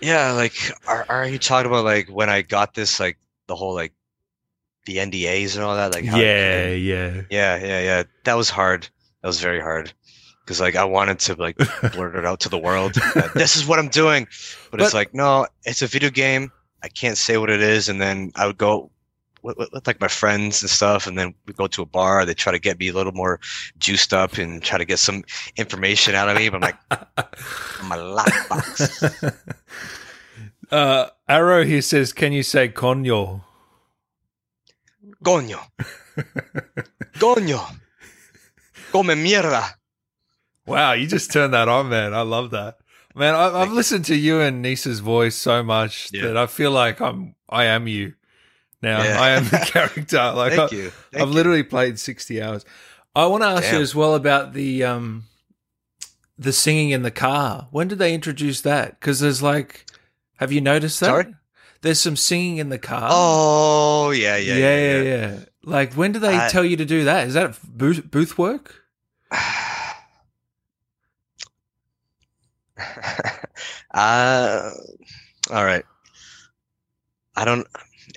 [0.00, 0.54] Yeah, like
[0.86, 3.92] are are you talking about like when I got this like the whole like
[4.84, 5.92] the NDAs and all that?
[5.92, 7.22] Like how yeah, yeah.
[7.30, 8.02] Yeah, yeah, yeah.
[8.24, 8.86] That was hard.
[9.22, 9.92] That was very hard.
[10.44, 11.56] Because like I wanted to like
[11.94, 12.92] blurt it out to the world.
[13.34, 14.28] this is what I'm doing.
[14.70, 16.52] But, it's like, no, it's a video game.
[16.82, 17.88] I can't say what it is.
[17.88, 18.90] And then I would go
[19.44, 22.24] with, with, like my friends and stuff, and then we go to a bar.
[22.24, 23.38] They try to get me a little more
[23.78, 25.22] juiced up and try to get some
[25.56, 26.48] information out of me.
[26.48, 26.78] But I'm like,
[27.80, 29.34] I'm a lockbox.
[30.72, 33.42] uh, Arrow here says, "Can you say coño?"
[35.22, 35.58] Coño.
[37.14, 37.60] Coño.
[38.92, 39.64] Come mierda.
[40.66, 42.14] Wow, you just turned that on, man.
[42.14, 42.76] I love that.
[43.14, 46.26] Man, I, I've listened to you and Nisa's voice so much Yeah.
[46.26, 48.14] that I feel like I'm I am you
[48.84, 49.02] now.
[49.02, 49.20] Yeah.
[49.20, 50.32] I am the character.
[50.34, 50.90] Like Thank I, you.
[50.90, 51.34] Thank I've you.
[51.34, 52.64] literally played sixty hours.
[53.16, 55.24] I want to ask you as well about the um
[56.38, 57.68] the singing in the car.
[57.70, 58.98] When did they introduce that?
[59.00, 59.86] Because there's like,
[60.36, 61.06] have you noticed that?
[61.06, 61.34] Sorry?
[61.82, 63.08] There's some singing in the car.
[63.10, 65.02] Oh yeah, yeah, yeah, yeah.
[65.02, 65.38] yeah, yeah.
[65.64, 67.26] Like, when do they I- tell you to do that?
[67.28, 68.84] Is that booth, booth work?
[73.94, 74.70] uh,
[75.50, 75.84] all right.
[77.36, 77.66] I don't.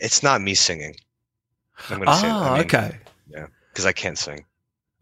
[0.02, 0.96] It's not me singing.
[1.90, 2.28] I'm gonna say.
[2.30, 2.98] Ah, I mean, okay.
[3.30, 4.46] Yeah, because I can't sing.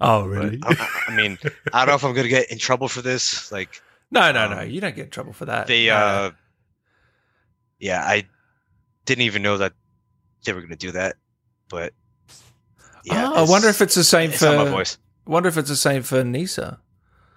[0.01, 0.59] Oh, really?
[0.63, 1.37] I, I- I mean,
[1.73, 3.51] I don't know if I'm gonna get in trouble for this.
[3.51, 3.81] Like
[4.11, 4.59] no, no, no.
[4.59, 5.67] um, You don't get in trouble for that.
[5.67, 6.05] they, No, no.
[6.05, 6.31] uh,
[7.79, 8.23] yeah, I
[9.05, 9.73] didn't even know that
[10.45, 11.15] they were gonna do that.
[11.69, 11.93] But
[13.03, 14.55] yeah, Ah, I wonder if it's the same it's for.
[14.55, 14.97] my voice.
[15.25, 16.79] Wonder if it's the same for Nisa.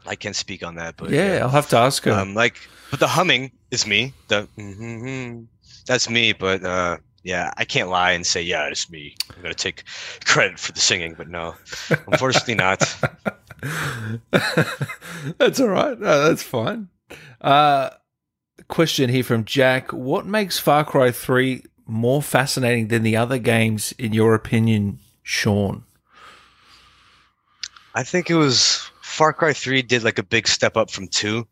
[0.07, 0.97] I can't speak on that.
[0.97, 2.13] But yeah, I'll have to ask her.
[2.13, 2.57] Um, like,
[2.91, 4.13] but the humming is me.
[4.29, 5.43] The mm-hmm,
[5.87, 6.33] that's me.
[6.33, 9.17] But uh, yeah, I can't lie and say yeah, it's me.
[9.37, 9.85] I'm gonna take
[10.25, 11.55] credit for the singing, but no,
[12.07, 12.81] unfortunately not.
[15.39, 15.99] that's all right.
[15.99, 16.89] No, that's fine.
[17.41, 17.91] Uh,
[18.69, 23.93] question here from Jack: What makes Far Cry Three more fascinating than the other games,
[23.99, 25.85] in your opinion, Sean?
[27.95, 31.45] I think it was Far Cry 3 did like a big step up from 2.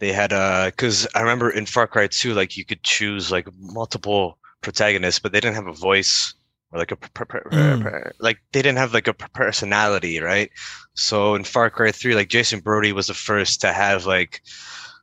[0.00, 3.46] They had uh cuz I remember in Far Cry 2 like you could choose like
[3.58, 6.34] multiple protagonists but they didn't have a voice
[6.72, 7.82] or like a per- per- Mm.
[7.82, 10.50] per- like they didn't have like a personality, right?
[10.94, 14.40] So in Far Cry 3 like Jason Brody was the first to have like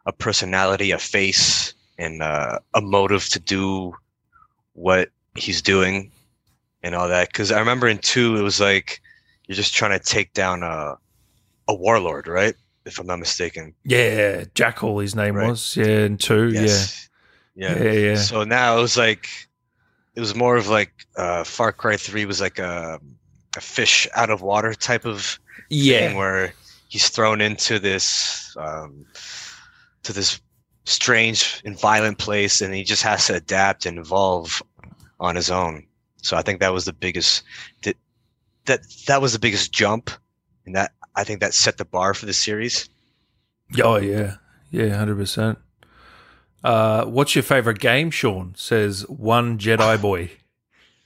[0.06, 3.94] a personality, a face and uh, a motive to do
[4.74, 6.12] what he's doing
[6.82, 9.02] and all that cuz I remember in 2 it was like
[9.48, 10.96] you're just trying to take down a
[11.68, 12.56] a warlord, right?
[12.86, 13.76] If I'm not mistaken.
[13.84, 15.50] Yeah, Jackal, his name Right.
[15.50, 15.76] was.
[15.78, 16.50] Yeah, and two.
[16.50, 17.10] Yes.
[17.56, 17.76] Yeah.
[17.78, 17.84] Yeah.
[17.84, 19.28] yeah, yeah, So now it was like
[20.20, 23.00] it was more of like uh Far Cry 3 was like a
[23.56, 26.00] a fish out of water type of yeah.
[26.00, 26.54] thing where
[26.90, 29.06] he's thrown into this um
[30.04, 30.42] to this
[30.84, 34.62] strange and violent place and he just has to adapt and evolve
[35.22, 35.88] on his own.
[36.22, 37.44] So I think that was the biggest
[37.84, 37.96] that
[38.66, 40.12] that that was the biggest jump
[40.66, 42.90] and that I think that set the bar for the series.
[43.82, 44.36] Oh yeah,
[44.70, 45.60] yeah, hundred percent.
[46.64, 48.54] Uh, what's your favorite game, Sean?
[48.58, 50.32] Says one Jedi boy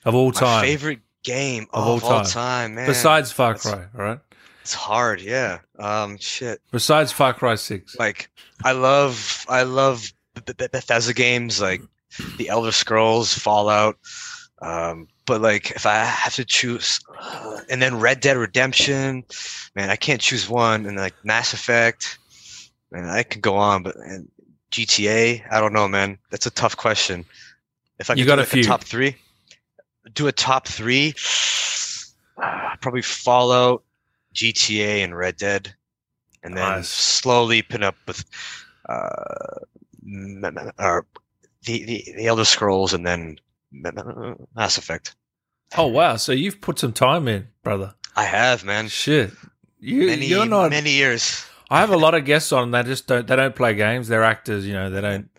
[0.05, 2.31] of all My time, favorite game Of of, all all, time.
[2.31, 2.75] time.
[2.75, 2.87] man.
[2.87, 3.85] besides Far That's- Cry.
[3.97, 4.19] All right,
[4.61, 5.59] it's hard, yeah.
[5.79, 6.61] Um, shit.
[6.71, 7.95] besides Far Cry Six.
[7.97, 8.29] Like,
[8.63, 11.81] I love, I love B- B- Bethesda games like
[12.37, 13.97] the Elder Scrolls, Fallout.
[14.61, 16.99] Um, but like, if I have to choose,
[17.69, 19.23] and then Red Dead Redemption,
[19.75, 20.85] man, I can't choose one.
[20.85, 22.17] And like Mass Effect,
[22.91, 24.29] man, I could go on, but and
[24.73, 26.17] GTA, I don't know, man.
[26.31, 27.25] That's a tough question.
[27.99, 28.63] If I You could got do a like few.
[28.63, 29.15] top three,
[30.15, 31.13] do a top three,
[32.81, 33.83] probably Fallout,
[34.33, 35.73] GTA, and Red Dead,
[36.43, 36.89] and then Nice.
[36.89, 38.25] slowly pin up with
[38.89, 39.59] uh,
[40.79, 41.05] or
[41.65, 43.37] the, the the Elder Scrolls, and then
[43.71, 45.15] Mass Effect.
[45.77, 47.93] Oh wow, so you've put some time in, brother.
[48.15, 48.87] I have, man.
[48.89, 49.31] Shit,
[49.79, 50.71] you Many, you're not.
[50.71, 51.45] many years.
[51.73, 52.69] I have a lot of guests on.
[52.69, 53.25] They just don't.
[53.25, 54.07] They don't play games.
[54.07, 54.67] They're actors.
[54.67, 54.89] You know.
[54.91, 55.29] They don't.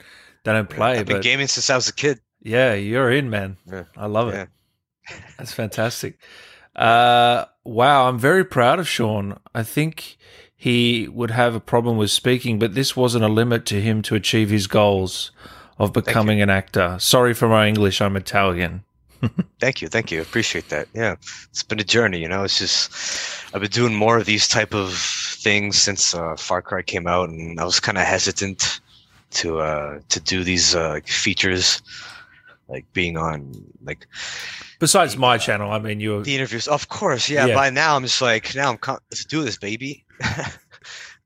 [0.42, 0.98] They don't play.
[0.98, 2.20] I've been but gaming since I was a kid.
[2.42, 3.56] yeah, you're in, man.
[3.70, 3.84] Yeah.
[3.96, 4.48] I love it.
[5.08, 5.16] Yeah.
[5.38, 6.18] That's fantastic.
[6.74, 9.38] Uh, wow, I'm very proud of Sean.
[9.54, 10.16] I think
[10.56, 14.14] he would have a problem with speaking, but this wasn't a limit to him to
[14.14, 15.30] achieve his goals
[15.78, 16.96] of becoming an actor.
[16.98, 18.82] Sorry for my English, I'm Italian.
[19.60, 20.20] Thank you, thank you.
[20.20, 20.88] Appreciate that.
[20.94, 21.16] Yeah,
[21.50, 22.20] it's been a journey.
[22.20, 26.36] You know, it's just I've been doing more of these type of things since uh,
[26.36, 28.80] Far Cry came out, and I was kind of hesitant
[29.32, 31.82] to uh, to do these uh, features,
[32.68, 33.52] like being on
[33.84, 34.06] like
[34.80, 36.22] Besides my channel, I mean, you're.
[36.22, 36.68] the interviews.
[36.68, 37.46] Of course, yeah.
[37.46, 37.54] Yeah.
[37.54, 40.04] By now, I'm just like now I'm con- let's do this, baby.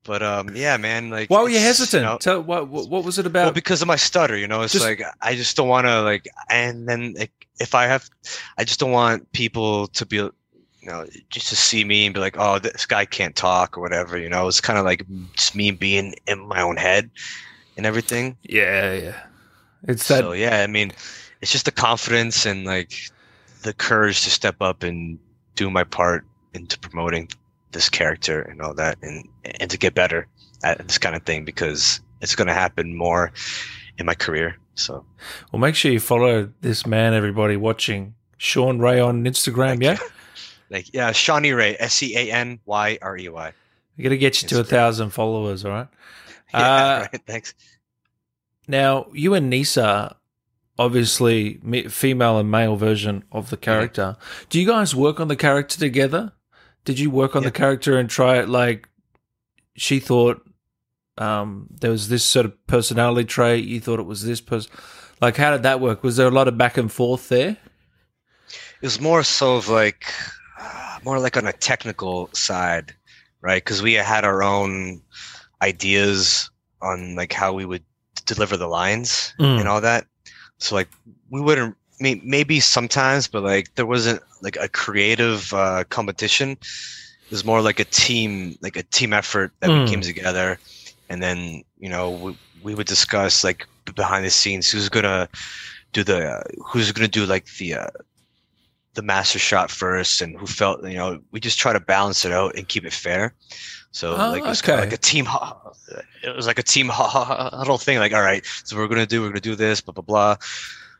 [0.09, 1.11] but um, yeah, man.
[1.11, 2.03] Like, Why were you hesitant?
[2.03, 3.44] know- Tell, what, what was it about?
[3.44, 6.03] well, because of my stutter, you know, it's Just- like I just don't want to
[6.03, 8.09] like, and then like, if I have,
[8.57, 10.32] I just don't want people to be, you
[10.82, 14.16] know, just to see me and be like, oh, this guy can't talk or whatever,
[14.16, 14.49] you know.
[14.49, 15.05] It's kind of like
[15.35, 17.11] just me being in my own head
[17.76, 18.37] and everything.
[18.43, 19.20] yeah, yeah.
[19.87, 20.20] It's that.
[20.24, 20.91] so yeah, I mean,
[21.41, 22.93] it's just the confidence and like
[23.62, 25.18] the courage to step up and
[25.55, 26.24] do my part
[26.55, 27.28] into promoting
[27.72, 29.28] this character and all that, and
[29.61, 30.26] and to get better
[30.64, 33.32] at this kind of thing because it's going to happen more
[33.99, 34.57] in my career.
[34.74, 35.05] So
[35.53, 38.14] well, make sure you follow this man, everybody watching.
[38.36, 39.99] Sean Rey on Instagram, yeah?
[40.70, 43.53] like yeah, Seany Rey, S C A N Y R E Y.
[43.96, 45.88] We're going to get you to a thousand followers, all right?
[46.55, 47.22] Yeah, Uh, right.
[47.26, 47.53] Thanks.
[48.68, 50.16] Now, you and Nisa,
[50.78, 51.55] obviously
[51.88, 54.16] female and male version of the character.
[54.49, 56.32] Do you guys work on the character together?
[56.84, 58.88] Did you work on the character and try it like
[59.81, 60.43] she thought
[61.16, 64.70] um, there was this sort of personality trait, you thought it was this person?
[65.20, 66.03] Like, how did that work?
[66.05, 67.57] Was there a lot of back and forth there?
[68.81, 70.05] It was more so of like,
[70.61, 72.95] uh, more like on a technical side,
[73.41, 73.62] right?
[73.62, 75.03] Because we had our own
[75.61, 76.51] ideas
[76.81, 77.83] on like how we would
[78.26, 79.61] deliver the lines Mm.
[79.61, 80.07] and all that.
[80.59, 80.89] So like
[81.31, 86.57] we wouldn't may- maybe sometimes, but like there wasn't like a creative uh, competition.
[87.29, 89.85] It was more like a team, like a team effort that Mm.
[89.85, 90.59] we came together,
[91.11, 95.29] and then you know we, we would discuss like behind the scenes who's gonna
[95.93, 97.87] do the uh, who's gonna do like the uh,
[98.95, 102.33] the master shot first, and who felt you know we just try to balance it
[102.33, 103.35] out and keep it fair.
[103.91, 105.26] So Oh, like it was kind of like a team.
[106.22, 107.99] It was like a team hu- hu- huddle thing.
[107.99, 110.37] Like all right, so we're gonna do we're gonna do this, blah blah blah.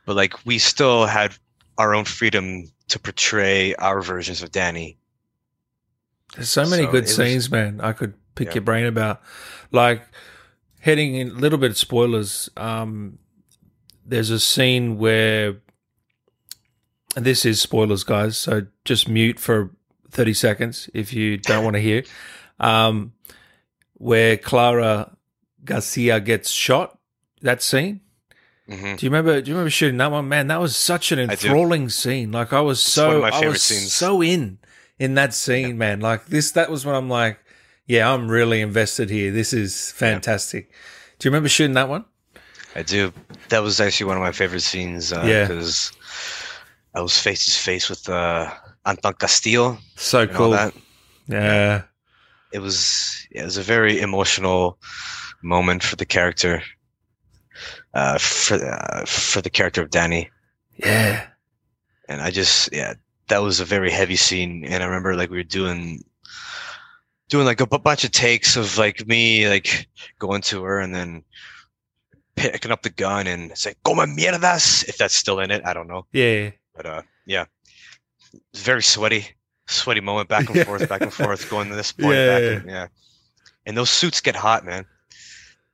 [0.07, 1.35] But like we still had
[1.79, 4.97] our own freedom to portray our versions of Dani.
[6.37, 7.81] There's so many So good it was- scenes, man.
[7.81, 8.55] I could pick Yeah.
[8.55, 9.21] your brain about.
[9.73, 10.03] Like
[10.81, 12.49] heading in a little bit of spoilers.
[12.57, 13.19] Um,
[14.07, 15.57] there's a scene where,
[17.17, 18.37] and this is spoilers, guys.
[18.39, 19.71] So just mute for
[20.11, 22.03] 30 seconds if you don't want to hear.
[22.61, 23.13] Um,
[23.95, 25.17] where Clara
[25.65, 26.99] Garcia gets shot.
[27.41, 28.01] That scene.
[28.67, 29.41] hmm Do you remember?
[29.41, 30.29] Do you remember shooting that one?
[30.29, 32.33] Man, that was such an enthralling scene.
[32.33, 33.93] Like I was so, one of my I was scenes.
[33.95, 34.59] so in
[34.99, 36.01] in that scene, man.
[36.01, 37.39] Like this, that was when I'm like,
[37.87, 39.31] yeah, I'm really invested here.
[39.33, 40.71] This is fantastic.
[41.19, 42.05] Do you remember shooting that one?
[42.75, 43.13] I do.
[43.49, 45.13] That was actually one of my favorite scenes.
[45.13, 45.47] Uh, Yeah.
[45.47, 45.93] because
[46.95, 48.53] I was face to face with uh,
[48.87, 50.51] Anton Castillo So cool.
[50.51, 50.75] that.
[51.27, 51.83] Yeah,
[52.53, 54.79] It was yeah, it was a very emotional
[55.43, 56.63] moment for the character.
[57.95, 60.29] Uh, for uh, for the character of Dani.
[60.77, 61.27] yeah,
[62.09, 62.95] and I just yeah,
[63.29, 64.65] that was a very heavy scene.
[64.65, 66.03] And I remember like we were doing
[67.29, 71.23] doing like a bunch of takes of like me like going to her and then
[72.37, 75.63] picking up the gun and it's like "Come mierdas" if that's still in it.
[75.65, 76.33] I don't know, yeah.
[76.33, 76.51] yeah.
[76.75, 77.45] but uh, yeah,
[78.53, 79.27] it's very sweaty,
[79.67, 82.51] sweaty moment back and forth, back and forth, going to this point, Yeah, back yeah.
[82.51, 82.87] and, yeah.
[83.67, 84.87] And those suits get hot, man.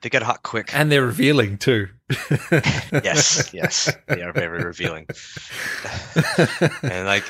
[0.05, 0.69] They get hot quick.
[0.75, 1.89] And they're revealing too.
[2.93, 5.07] yes, yes, they are very revealing.
[6.83, 7.25] and like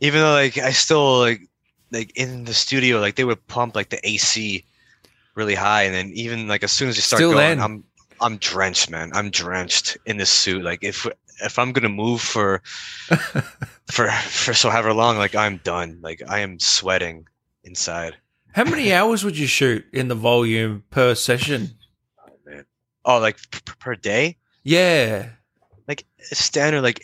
[0.00, 1.40] even though like I still like
[1.90, 4.62] like in the studio like they would pump like the AC
[5.36, 7.58] really high and then even like as soon as you start Still going.
[7.58, 7.82] I'm
[8.20, 11.06] I'm drenched man I'm drenched in this suit like if
[11.42, 12.60] if I'm gonna move for
[13.90, 17.26] for for so however long like I'm done like I am sweating
[17.64, 18.16] inside
[18.52, 21.70] How many hours would you shoot in the volume per session?
[23.04, 25.30] Oh like p- per day Yeah,
[25.88, 27.02] like standard like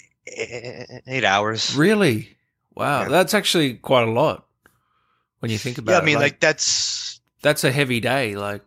[1.06, 2.36] eight hours really.
[2.74, 3.08] Wow, Yeah.
[3.08, 4.46] that's actually quite a lot
[5.40, 6.02] when you think about yeah it.
[6.02, 8.34] I mean like that's that's a heavy day.
[8.36, 8.62] Like,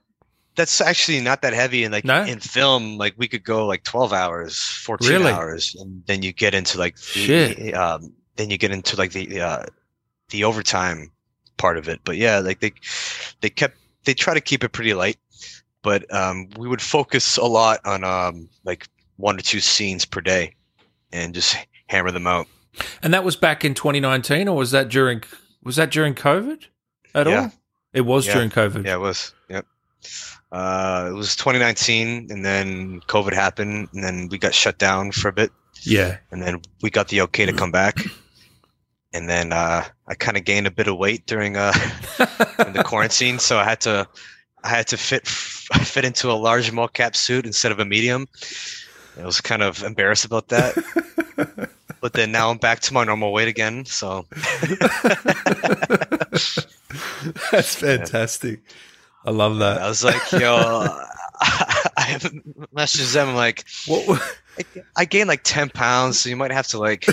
[0.56, 2.24] that's actually not that heavy and like No?
[2.24, 5.32] in film like we could go like 12 hours 14 Really?
[5.32, 9.40] hours and then you get into like the, um then you get into like the
[9.42, 9.66] uh
[10.30, 11.12] the overtime
[11.58, 12.74] part of it but yeah like they
[13.42, 15.18] they kept they try to keep it pretty light
[15.84, 20.22] but um we would focus a lot on um like one or two scenes per
[20.22, 20.56] day
[21.12, 21.56] and just
[21.88, 22.48] hammer them out
[23.04, 25.22] and that was back in 2019, or was that during
[25.64, 26.64] was that during COVID
[27.14, 27.42] at Yeah.
[27.42, 27.52] all?
[27.94, 28.34] It was Yeah.
[28.36, 28.86] during COVID.
[28.86, 29.66] yeah it was yep
[30.52, 35.28] uh it was 2019 and then covid happened and then we got shut down for
[35.28, 35.52] a bit
[35.84, 36.18] Yeah.
[36.32, 38.00] and then we got the okay to come back
[39.14, 41.74] and then uh, i kind of gained a bit of weight during uh,
[42.66, 44.08] in the quarantine so i had to
[44.64, 48.28] i had to fit fit into a large mocap suit instead of a medium
[49.20, 50.76] i was kind of embarrassed about that
[52.02, 54.26] but then now i'm back to my normal weight again so
[57.52, 58.62] That's fantastic.
[59.26, 59.82] I love that.
[59.82, 60.56] i was like yo
[61.98, 62.24] i have
[62.76, 64.22] messaged them like What?
[64.58, 64.64] I,
[64.96, 67.06] I gained like 10 pounds so you might have to like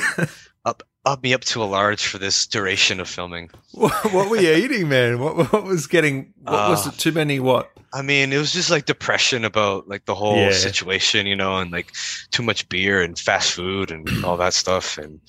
[1.12, 4.52] up me up to a large for this duration of filming What, what were you
[4.52, 5.18] eating, man?
[5.18, 6.32] What, what was getting?
[6.42, 6.98] What was Uh, it?
[6.98, 7.40] Too many?
[7.40, 7.70] What?
[7.94, 10.52] I mean, it was just like depression about like the whole Yeah.
[10.52, 11.92] situation, you know, and like
[12.30, 15.20] too much beer and fast food and all that stuff, and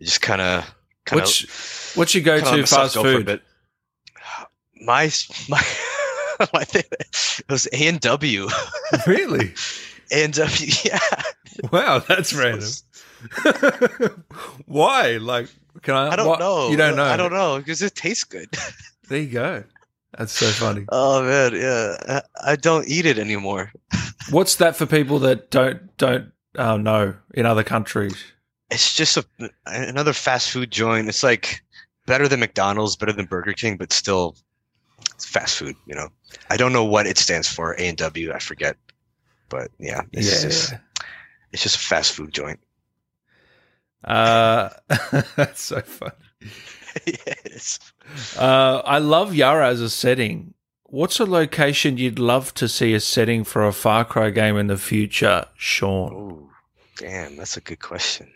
[0.00, 0.64] it just kind of,
[1.06, 1.46] kind of, Which
[1.94, 3.24] what's your go-to fast food?
[3.26, 3.42] But
[4.80, 5.10] my
[5.48, 5.62] my
[6.52, 8.48] my thing it was A and W,
[9.06, 9.54] Really?
[10.10, 10.98] A and W, yeah.
[11.72, 12.68] Wow, that's random.
[14.66, 15.16] Why?
[15.16, 15.48] Like,
[15.82, 16.10] can I?
[16.10, 16.70] I don't what- know.
[16.70, 17.04] You don't know.
[17.04, 18.48] I don't know because it tastes good.
[19.08, 19.64] There you go.
[20.18, 20.84] That's so funny.
[20.90, 21.96] Oh man, yeah.
[22.44, 23.72] I, I don't eat it anymore.
[24.30, 28.22] What's that for people that don't don't uh, know in other countries?
[28.70, 29.24] It's just a
[29.64, 31.08] another fast food joint.
[31.08, 31.62] It's like
[32.04, 34.36] better than McDonald's, better than Burger King, but still
[35.14, 35.74] it's fast food.
[35.86, 36.08] You know,
[36.50, 37.72] I don't know what it stands for.
[37.72, 38.76] A and W, I forget.
[39.48, 40.74] But yeah, it's yeah, just
[41.52, 42.60] it's just a fast food joint.
[44.04, 44.70] Uh,
[45.36, 46.12] that's so funny.
[47.06, 47.78] yes.
[48.36, 50.54] Uh, I love Yara as a setting.
[50.84, 54.68] What's a location you'd love to see a setting for a Far Cry game in
[54.68, 56.12] the future, Sean?
[56.14, 56.50] Oh,
[56.96, 58.32] damn, that's a good question.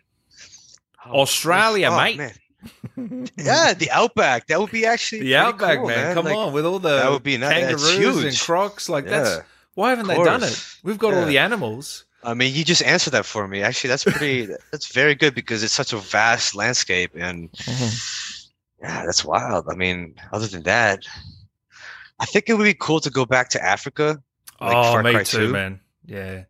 [1.06, 2.18] Australia, oh, mate.
[2.18, 2.32] man.
[3.36, 4.46] Yeah, the Outback.
[4.46, 6.14] That would be actually The Outback, cool, man.
[6.14, 7.52] Come Like, on, with all the that would be nice.
[7.60, 8.88] Kangaroos and crocs.
[8.88, 10.64] Like, Yeah, that's why haven't they done it?
[10.84, 12.04] We've got all the animals.
[12.24, 13.62] I mean, you just answered that for me.
[13.62, 14.46] Actually, that's pretty.
[14.70, 18.84] that's very good because it's such a vast landscape, and mm-hmm.
[18.84, 19.68] yeah, that's wild.
[19.68, 21.04] I mean, other than that,
[22.20, 24.22] I think it would be cool to go back to Africa,
[24.60, 25.52] Like oh, Far me Cry too, 2?
[25.52, 25.80] man.
[26.06, 26.44] Yeah.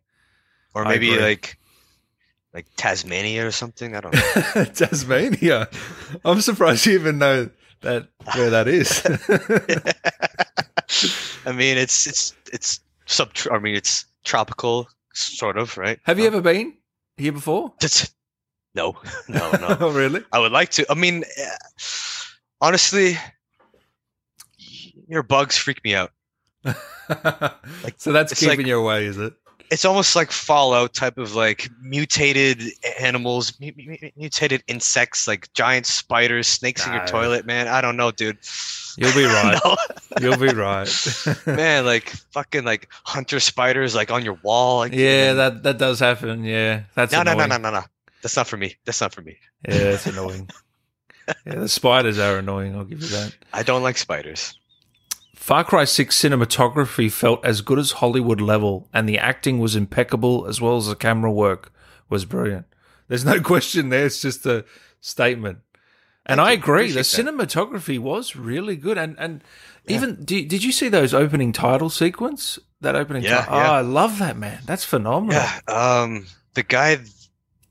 [0.73, 1.57] or maybe like
[2.53, 3.95] like Tasmania or something.
[3.95, 4.65] I don't know.
[4.73, 5.69] Tasmania.
[6.23, 7.49] I'm surprised you even know
[7.81, 9.03] that where that is.
[11.45, 13.31] I mean, it's it's it's sub.
[13.51, 15.99] I mean, it's tropical, sort of, right?
[16.03, 16.77] Have you ever been
[17.17, 17.73] here before?
[18.75, 18.97] No,
[19.29, 19.77] no, no.
[19.81, 20.23] oh, really?
[20.31, 20.85] I would like to.
[20.91, 21.49] I mean, eh,
[22.59, 23.19] honestly,
[25.07, 26.11] your bugs freak me out.
[26.65, 29.33] like, so that's keeping like- you away, is it?
[29.71, 32.63] It's almost like Fallout type of like mutated
[32.99, 37.45] animals, mu- mu- mutated insects, like giant spiders, snakes in your toilet.
[37.45, 38.37] Man, I don't know, dude.
[38.97, 39.59] You'll be right.
[40.21, 40.89] You'll be right.
[41.45, 44.79] man, like fucking like hunter spiders, like on your wall.
[44.79, 45.37] Like, yeah, man.
[45.37, 46.43] that that does happen.
[46.43, 47.49] Yeah, that's no, no, annoying.
[47.49, 47.85] no, no, no, no.
[48.21, 48.75] That's not for me.
[48.85, 49.37] That's not for me.
[49.67, 50.49] Yeah, it's annoying.
[51.45, 52.75] yeah, the spiders are annoying.
[52.75, 53.35] I'll give you that.
[53.51, 54.57] I don't like spiders.
[55.43, 60.45] Far Cry 6 cinematography felt as good as Hollywood level, and the acting was impeccable
[60.47, 61.69] as well as the camera work
[62.07, 62.65] was brilliant.
[63.09, 64.63] There's no question there, it's just a
[65.01, 65.57] statement.
[66.25, 67.03] And Thank I agree, the that.
[67.03, 68.97] cinematography was really good.
[68.97, 69.43] And, and
[69.85, 72.57] even, did, did you see those opening title sequence?
[72.79, 73.55] That opening Yeah, title?
[73.57, 73.69] yeah.
[73.71, 74.61] Oh, I love that, man.
[74.65, 75.35] That's phenomenal.
[75.35, 75.59] Yeah.
[75.67, 76.99] Um, the guy,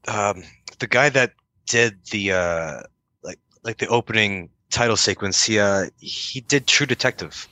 [0.08, 0.42] um,
[0.78, 1.32] the guy that
[1.66, 2.82] did the uh,
[3.22, 7.48] like like the opening title sequence, he uh, he did True Detective.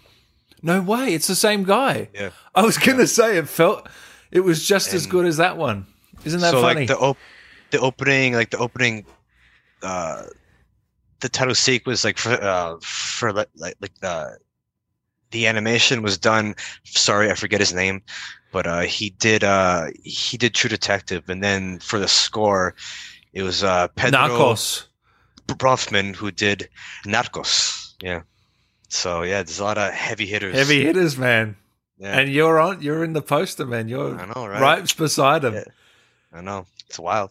[0.63, 2.09] No way, it's the same guy.
[2.15, 2.31] Yeah.
[2.55, 3.89] I was going to say, it felt,
[4.31, 5.87] it was just as good as that one.
[6.25, 6.81] Isn't that so funny?
[6.81, 7.17] like the op-
[7.71, 9.07] the opening, like the opening,
[9.83, 10.25] uh,
[11.21, 14.39] the title sequence, like for uh for like like like the
[15.31, 16.55] the animation was done.
[16.85, 18.03] Sorry, I forget his name,
[18.53, 22.75] but uh, he did uh he did True Detective, and then for the score,
[23.33, 24.87] it was uh Pedro Narcos.
[25.47, 26.69] Bromfman who did
[27.05, 27.95] Narcos.
[28.03, 28.23] Yeah.
[28.91, 30.55] So yeah, there's a lot of heavy hitters.
[30.55, 31.57] Heavy hitters, man.
[31.99, 32.19] Yeah.
[32.19, 32.83] And you're on.
[32.83, 33.89] You're in the poster, man.
[33.89, 34.97] You're I know, right, right?
[34.97, 35.55] beside him.
[35.55, 35.65] Yeah.
[36.33, 36.67] I know.
[36.89, 37.31] It's wild.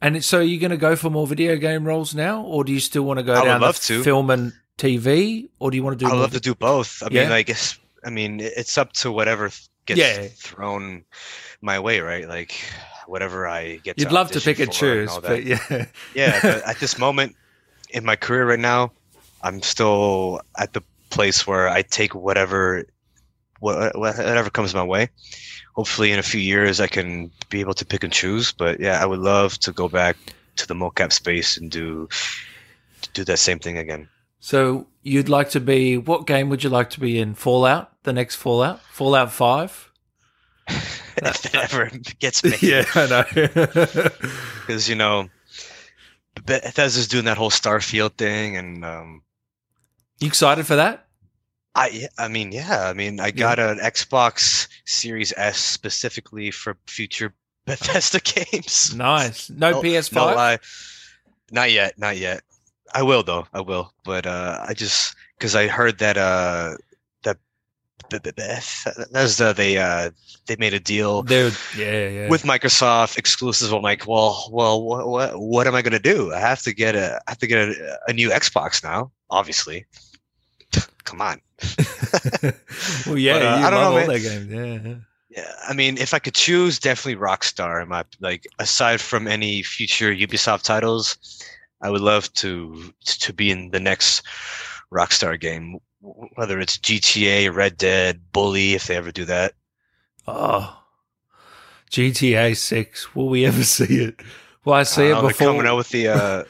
[0.00, 2.72] And so, are you going to go for more video game roles now, or do
[2.72, 4.02] you still want to go I down the to.
[4.02, 6.10] film and TV, or do you want to do?
[6.10, 7.02] I love to do both.
[7.02, 7.24] I Yeah.
[7.24, 9.50] mean, I guess I mean it's up to whatever
[9.86, 10.28] gets Yeah.
[10.36, 11.04] thrown
[11.60, 12.26] my way, right?
[12.28, 12.54] Like
[13.06, 13.98] whatever I get.
[13.98, 16.40] You'd love to pick and choose, all but yeah, yeah.
[16.40, 17.36] But at this moment
[17.90, 18.92] in my career right now,
[19.42, 22.84] I'm still at the place where I take whatever
[23.60, 25.10] whatever comes my way.
[25.74, 28.52] Hopefully, in a few years, I can be able to pick and choose.
[28.52, 30.16] But yeah, I would love to go back
[30.56, 32.08] to the mocap space and do
[33.12, 34.08] do that same thing again.
[34.40, 35.98] So you'd like to be?
[35.98, 37.34] What game would you like to be in?
[37.34, 39.92] Fallout, the next Fallout, Fallout Five.
[40.68, 42.62] if it ever gets made.
[42.62, 43.24] yeah, I know.
[44.60, 45.28] because you know
[46.44, 49.22] Bethesda's doing that whole Starfield thing, and um,
[50.20, 51.06] you excited for that?
[51.74, 57.32] I I mean yeah, I mean I got an Xbox Series S specifically for future
[57.66, 58.94] Bethesda games.
[58.94, 59.50] Nice.
[59.50, 60.14] No, No- PS5.
[60.14, 60.58] No lie,
[61.52, 62.42] not yet, not yet.
[62.92, 66.74] I will though, I will, but uh, I just because I heard that uh
[67.22, 67.38] that
[68.08, 70.10] Bethesda they uh
[70.46, 72.28] they made a deal They're, yeah, yeah.
[72.28, 73.72] with Microsoft exclusives.
[73.72, 76.32] I'm like, well, well, what, what, what am I gonna do?
[76.32, 79.12] I have to get a, I have to get a, a new Xbox now.
[79.30, 79.86] Obviously,
[81.04, 81.40] come on.
[83.06, 84.08] well, yeah, But, uh, I don't know, man.
[84.08, 84.48] their games.
[84.50, 84.94] Yeah,
[85.30, 85.52] yeah.
[85.68, 87.86] I mean, if I could choose, definitely Rockstar.
[87.86, 91.18] My like, aside from any future Ubisoft titles,
[91.82, 94.22] I would love to to be in the next
[94.92, 95.78] Rockstar game,
[96.34, 99.52] whether it's GTA, Red Dead, Bully, if they ever do that.
[100.26, 100.76] Oh,
[101.90, 103.14] GTA Six.
[103.14, 104.20] Will we ever see it?
[104.64, 105.48] Well, I see I it before.
[105.48, 106.44] Coming out with the uh,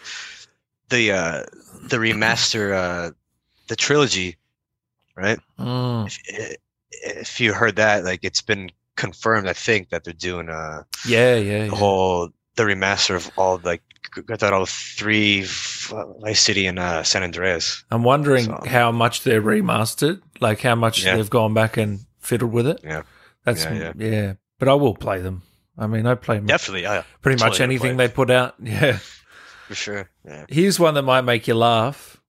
[0.89, 1.45] the uh,
[1.83, 3.11] the remaster, uh,
[3.71, 4.37] the trilogy.
[5.17, 5.39] right?
[5.59, 6.07] Mm.
[6.27, 6.57] If,
[6.91, 11.37] if you heard that, like it's been confirmed, I think that they're doing a Yeah,
[11.37, 11.79] yeah, the yeah.
[11.79, 13.81] whole the remaster of all like
[14.29, 17.85] I thought all three Vice City and uh, San Andreas.
[17.91, 21.17] I'm wondering So- how much they're remastered, like how much Yeah.
[21.17, 22.81] they've gone back and fiddled with it.
[22.85, 23.03] Yeah.
[23.45, 25.43] That's Yeah, yeah, But I will play them.
[25.79, 28.57] I mean, I play Definitely, yeah, pretty much anything they put out.
[28.63, 28.99] Yeah.
[29.69, 30.11] for sure.
[30.27, 30.45] Yeah.
[30.49, 32.20] Here's one that might make you laugh.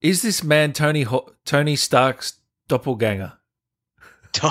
[0.00, 2.38] Is this man Tony Ho- Tony Stark's
[2.68, 3.32] doppelganger?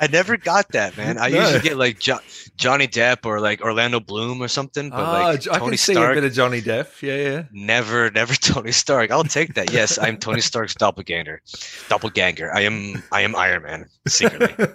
[0.00, 1.16] I never got that, man.
[1.18, 1.40] I No.
[1.40, 2.18] usually get like jo-
[2.56, 5.92] Johnny Depp or like Orlando Bloom or something, but Ah, like I Tony can see
[5.94, 7.00] Stark, a bit of Johnny Depp.
[7.02, 7.42] Yeah, yeah.
[7.52, 9.10] never, never Tony Stark.
[9.12, 9.72] I'll take that.
[9.72, 11.40] Yes, I'm Tony Stark's doppelganger.
[11.88, 12.52] Doppelganger.
[12.52, 14.66] I am, I am Iron Man secretly.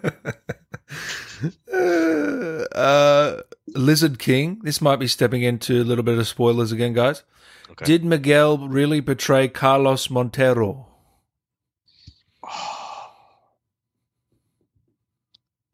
[2.74, 3.42] uh,
[3.76, 4.60] Lizard King.
[4.64, 7.24] This might be stepping into a little bit of spoilers again, guys.
[7.72, 7.86] Okay.
[7.86, 10.88] Did Miguel really betray Carlos Montero?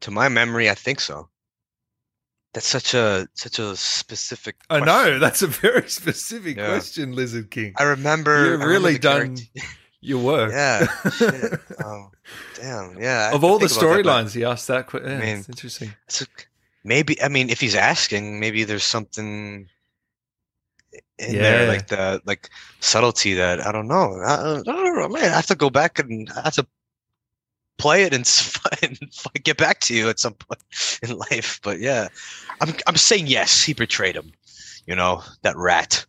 [0.00, 1.28] to my memory, I think so.
[2.54, 4.56] That's such a such a specific.
[4.70, 4.86] I question.
[5.12, 6.68] know that's a very specific Yeah.
[6.68, 7.74] question, Lizard King.
[7.76, 8.36] I remember.
[8.38, 9.44] You've remember really the done character-
[10.00, 10.50] your work.
[10.52, 10.86] Yeah.
[11.84, 12.10] Oh,
[12.56, 12.98] damn.
[13.00, 13.30] Yeah.
[13.32, 14.86] I of all the think about that, but storylines, he asked that.
[14.88, 15.10] question.
[15.10, 15.94] Yeah, I mean, it's interesting.
[16.06, 16.26] it's a-
[16.84, 17.20] maybe.
[17.22, 19.68] I mean, if he's asking, maybe there's something
[21.18, 21.42] in Yeah.
[21.42, 22.48] there, like the like
[22.80, 24.20] subtlety that I don't know.
[24.24, 25.24] I, I don't know, man.
[25.32, 26.66] I have to go back and I have to
[27.78, 28.26] play it and,
[28.82, 28.98] and
[29.44, 30.62] get back to you at some point
[31.02, 31.60] in life.
[31.62, 32.08] But yeah,
[32.60, 33.62] I'm I'm saying yes.
[33.62, 34.32] He betrayed him.
[34.86, 36.06] You know that rat.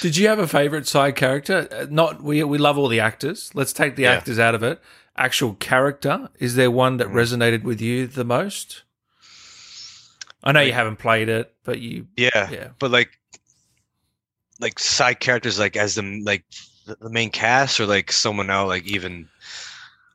[0.00, 1.68] Did you have a favorite side character?
[1.70, 3.50] Uh, Not we we love all the actors.
[3.54, 4.12] Let's take the Yeah.
[4.12, 4.80] actors out of it.
[5.16, 6.28] Actual character.
[6.38, 7.14] Is there one that Mhm.
[7.14, 8.82] resonated with you the most?
[10.44, 12.68] I know you haven't played it, but you Yeah, yeah.
[12.78, 13.18] but like
[14.60, 16.44] like side characters, like as the like
[16.86, 19.28] the main cast, or like someone else, like even.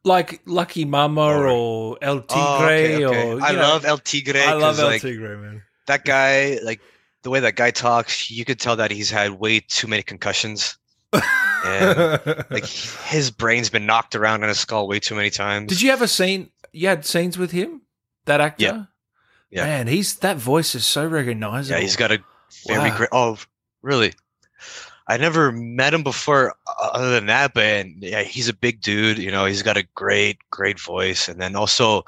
[0.03, 3.23] Like Lucky Mama Or- or El Tigre Oh, okay, okay.
[3.33, 4.39] or I know, love El Tigre.
[4.41, 5.61] I love El like, Tigre, man.
[5.85, 6.79] that guy like
[7.21, 10.75] the way that guy talks you could tell that he's had way too many concussions
[11.13, 15.81] and like his brain's been knocked around in his skull way too many times Did
[15.81, 17.81] you ever seen you had scenes with him?
[18.25, 18.63] That actor?
[18.63, 18.83] Yeah.
[19.49, 19.65] Yeah.
[19.65, 21.75] Man, he's that voice is so recognizable.
[21.77, 22.19] yeah he's got a
[22.67, 22.97] very Wow.
[22.97, 23.37] great oh
[23.81, 24.13] really
[25.07, 28.81] i never met him before uh, other than that but and, yeah he's a big
[28.81, 32.03] dude you know he's got a great great voice and then also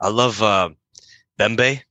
[0.00, 0.70] i love uh
[1.38, 1.82] bembe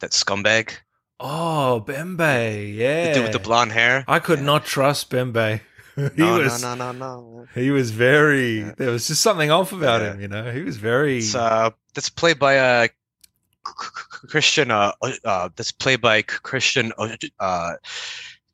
[0.00, 0.72] that scumbag
[1.20, 4.44] Oh, Bembe, yeah, the dude with the blonde hair I could Yeah.
[4.46, 5.60] not trust Bembe.
[6.16, 8.72] he no, was no no no no he was very Yeah.
[8.76, 10.12] there was just something off about Yeah.
[10.14, 10.50] him, you know.
[10.52, 12.88] He was very It's uh, that's played by uh,
[13.64, 14.70] Christian.
[14.70, 14.92] Uh,
[15.24, 16.92] uh, that's played by Christian.
[17.40, 17.74] Uh,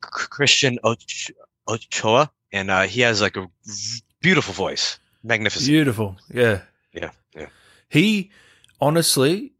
[0.01, 0.79] Christian
[1.67, 3.47] Ochoa, and uh, he has like a
[4.21, 5.67] beautiful voice, magnificent.
[5.69, 6.17] beautiful.
[6.33, 6.61] Yeah.
[6.93, 7.47] Yeah, yeah.
[7.89, 8.31] He
[8.79, 9.53] honestly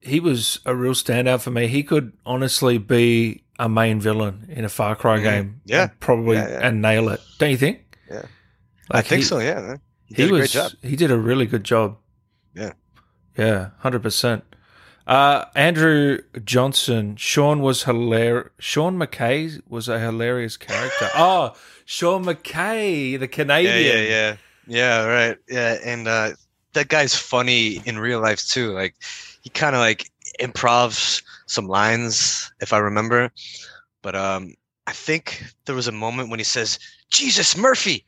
[0.00, 1.66] he was a real standout for me.
[1.68, 5.22] He could honestly be a main villain in a Far Cry Mhm.
[5.22, 5.60] game.
[5.64, 5.88] Yeah.
[6.00, 6.66] probably Yeah, yeah.
[6.68, 7.20] and nail it.
[7.38, 7.80] Don't you think?
[8.10, 8.22] Yeah.
[8.90, 9.38] Like I think he- so.
[9.38, 9.76] Yeah.
[10.06, 11.96] He, He did a was he did a really good job.
[12.54, 12.72] Yeah.
[13.36, 14.44] Yeah, hundred percent.
[15.06, 18.48] Uh, Andrew Johnson, Sean was hilarious.
[18.58, 21.08] Sean McKay was a hilarious character.
[21.14, 21.54] oh,
[21.84, 23.84] Sean McKay, the Yeah, Canadian.
[23.84, 24.36] yeah, yeah,
[24.66, 25.04] yeah.
[25.04, 25.38] Right.
[25.48, 26.30] Yeah, and uh,
[26.72, 28.72] that guy's funny in real life too.
[28.72, 28.94] Like
[29.42, 33.30] he kind of like improvs some lines, if I remember.
[34.02, 34.54] But um,
[34.86, 36.78] I think there was a moment when he says
[37.10, 38.04] "Jesus Murphy,"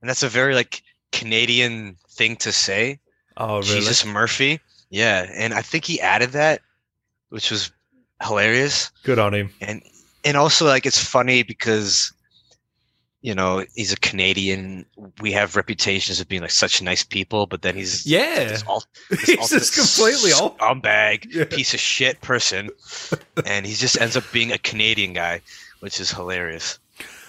[0.00, 2.98] and that's a very like Canadian thing to say.
[3.36, 3.80] Oh, really?
[3.80, 4.60] Jesus Murphy.
[4.90, 6.60] Yeah, and I think he added that,
[7.30, 7.72] which was
[8.22, 8.90] hilarious.
[9.04, 9.50] Good on him.
[9.60, 9.82] and
[10.24, 12.12] and also like it's funny because
[13.22, 14.84] you know he's a Canadian.
[15.20, 18.84] We have reputations of being like such nice people, but then he's Yeah, this ul-
[19.10, 20.58] this he's just completely off.
[20.58, 21.44] scumbag, Yeah.
[21.44, 22.68] piece of shit person,
[23.46, 25.40] and he just ends up being a Canadian guy,
[25.80, 26.78] which is hilarious.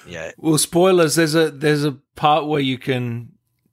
[0.06, 1.16] Yeah, Well, spoilers.
[1.16, 3.30] There's a there's a part where you can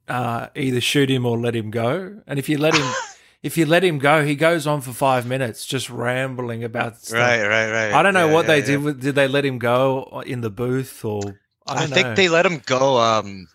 [0.07, 2.89] uh, either shoot him or let him go, and if you let him
[3.43, 7.17] if you let him go, he goes on for five minutes just rambling about stuff.
[7.19, 7.93] right, right, right.
[7.93, 8.65] I don't know Yeah, what yeah, they yeah.
[8.65, 8.83] did.
[8.83, 11.39] With, did they let him go in the booth or?
[11.77, 12.15] I, I, think know.
[12.15, 12.99] they let him go.
[12.99, 13.47] Um,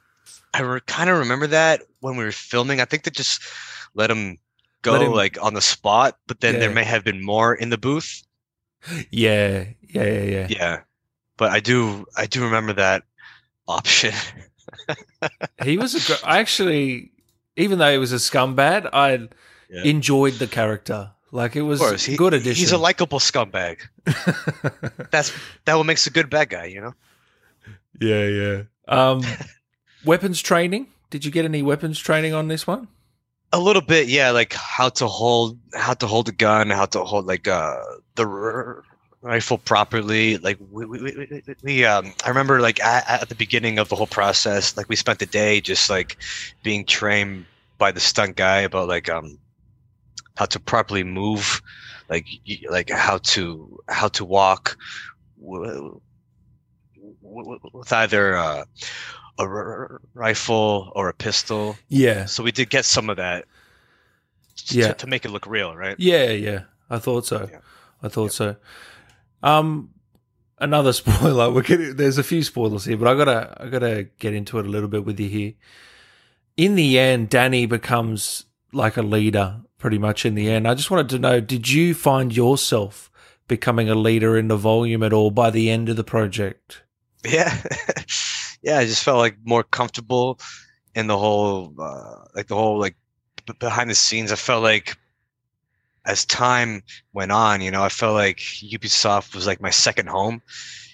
[0.55, 2.81] I re- kind of remember that when we were filming.
[2.81, 3.43] I think they just
[3.95, 4.39] let him
[4.83, 7.71] go Let him- like on the spot, but then there may have been more in
[7.71, 8.23] the booth.
[9.11, 10.47] Yeah, yeah, yeah, yeah.
[10.49, 10.81] Yeah,
[11.37, 13.03] but I do I do remember that
[13.67, 14.13] option.
[15.63, 16.01] He was a.
[16.07, 17.11] gr- I actually,
[17.57, 19.29] even though he was a scumbag, I
[19.71, 19.83] Yeah.
[19.85, 21.13] enjoyed the character.
[21.33, 22.61] Like it was Of course, he, good addition.
[22.61, 23.79] He's a likable scumbag.
[25.11, 25.33] That's
[25.65, 26.95] that what makes a good bad guy, you know.
[28.01, 28.63] Yeah, yeah.
[28.89, 29.23] Um,
[30.05, 30.89] weapons training.
[31.11, 32.89] Did you get any weapons training on this one?
[33.53, 34.31] A little bit, yeah.
[34.31, 37.81] Like how to hold, how to hold a gun, how to hold like uh
[38.17, 38.83] the r-
[39.23, 40.39] rifle properly.
[40.39, 43.97] Like we, we, we, we um, I remember like at, at the beginning of the
[43.97, 46.17] whole process, like we spent the day just like
[46.63, 47.47] being trained
[47.79, 49.39] by the stunt guy about like um
[50.37, 51.63] how to properly move,
[52.09, 52.27] like
[52.71, 54.77] like how to how to walk
[55.41, 56.01] w- w-
[57.45, 58.65] with either uh,
[59.39, 61.77] a r- rifle or a pistol.
[61.89, 63.45] Yeah, So we did get some of that.
[64.69, 64.93] Yeah.
[64.95, 65.97] To, make it look real, right?
[65.99, 66.61] yeah, yeah.
[66.89, 67.49] I thought so.
[67.51, 67.59] Yeah.
[68.03, 68.57] I thought so.
[69.43, 69.91] Um,
[70.59, 71.51] another spoiler.
[71.51, 74.67] We're getting, there's a few spoilers here, but I gotta I gotta get into it
[74.67, 75.53] a little bit with you here.
[76.57, 80.25] In the end, Dani becomes like a leader, pretty much.
[80.25, 83.11] In the end, I just wanted to know: Did you find yourself
[83.49, 86.83] becoming a leader in the volume at all by the end of the project?
[87.29, 87.55] Yeah.
[88.63, 88.79] yeah.
[88.79, 90.39] I just felt like more comfortable
[90.95, 92.97] in the whole, uh, like the whole, like
[93.47, 94.33] b- behind the scenes.
[94.33, 94.97] I felt like
[96.05, 100.41] as time went on, you know, I felt like Ubisoft was like my second home.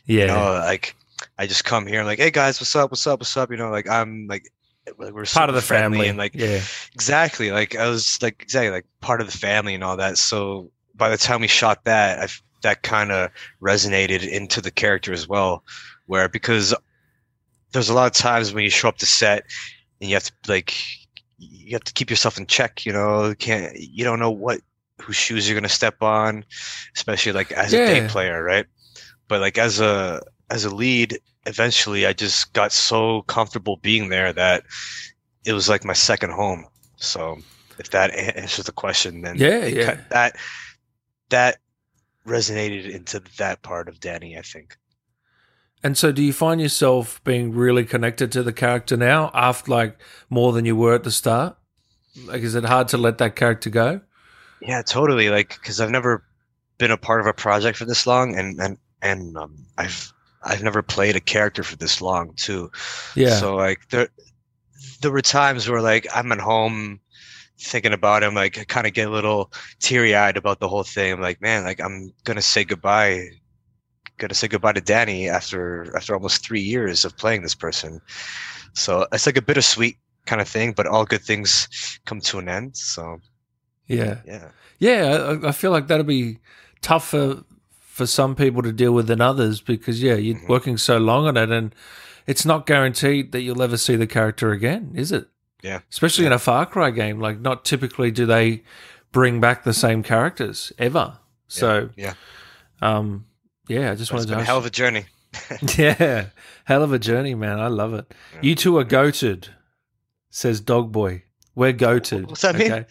[0.07, 0.97] Yeah, You know, like
[1.39, 2.91] I just come here, like, hey guys, what's up?
[2.91, 3.21] What's up?
[3.21, 3.51] What's up?
[3.51, 4.51] You know, like I'm like,
[4.99, 6.09] we're part of the family.
[6.09, 6.61] and like yeah,
[6.93, 10.19] exactly like I was like exactly like part of the family and all that.
[10.19, 12.27] So by the time we shot that, I
[12.63, 13.31] that kind of
[13.61, 15.63] resonated into the character as well,
[16.13, 16.75] where because
[17.73, 19.45] there's a lot of times when you show up to set
[19.99, 20.75] and you have to like
[21.39, 22.85] you have to keep yourself in check.
[22.85, 24.61] You know, you can't you don't know what
[25.01, 26.45] whose shoes you're gonna step on,
[26.95, 28.67] especially like as a day player, right?
[29.27, 34.35] But like as a as a lead, eventually I just got so comfortable being there
[34.35, 34.65] that
[35.47, 36.67] it was like my second home.
[36.97, 37.39] So
[37.79, 40.01] if that answers the question, then Yeah, yeah.
[40.11, 40.37] that
[41.31, 41.57] that
[42.27, 44.39] resonated into that part of Dani.
[44.39, 44.77] I think.
[45.85, 49.99] And so, do you find yourself being really connected to the character now, after like
[50.31, 51.57] more than you were at the start?
[52.15, 54.03] Like, is it hard to let that character go?
[54.61, 55.29] Yeah, totally.
[55.31, 56.25] Like, because I've never
[56.79, 60.13] been a part of a project for this long, and and and um, I've
[60.43, 62.71] I've never played a character for this long too.
[63.15, 64.09] Yeah, So like there
[65.01, 67.01] there were times where like I'm at home
[67.61, 70.85] thinking about him, like I kind of get a little teary eyed about the whole
[70.85, 71.13] thing.
[71.13, 73.29] I'm like, man, like I'm gonna say goodbye,
[74.23, 78.01] gonna say goodbye to Dani after after almost three years of playing this person.
[78.75, 79.97] So it's like a bittersweet
[80.27, 81.69] kind of thing, but all good things
[82.07, 82.77] come to an end.
[82.77, 83.21] So
[83.89, 84.49] yeah, yeah.
[84.79, 85.37] yeah.
[85.45, 86.39] I, I feel like that'll be
[86.81, 87.43] tougher
[87.81, 90.49] for some people to deal with than others because yeah, you're Mhm.
[90.49, 91.75] working so long on it, and
[92.27, 95.27] it's not guaranteed that you'll ever see the character again, is it?
[95.63, 95.81] Yeah.
[95.91, 98.63] Especially in a Far Cry game, like not typically do they
[99.13, 101.19] bring back the same characters ever.
[101.49, 102.15] So yeah.
[102.81, 103.27] um,
[103.69, 105.05] yeah, I just wanted to ask hell of a journey.
[105.79, 106.27] Yeah,
[106.65, 107.59] hell of a journey, man.
[107.59, 108.05] I love it.
[108.35, 108.41] Yeah.
[108.43, 109.49] You two are goated,
[110.31, 111.23] says Dog Boy.
[111.55, 112.29] We're goated.
[112.29, 112.85] What's that mean?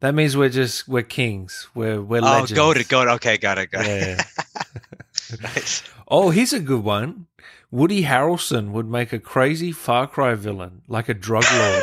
[0.00, 1.68] That means we're just we're kings.
[1.74, 2.52] We're we're Oh, legends.
[2.52, 4.20] go to go to okay, got it, got Yeah.
[4.20, 5.40] it.
[5.42, 5.82] nice.
[6.08, 7.26] Oh, here's a good one.
[7.70, 11.82] Woody Harrelson would make a crazy Far Cry villain, like a drug lord.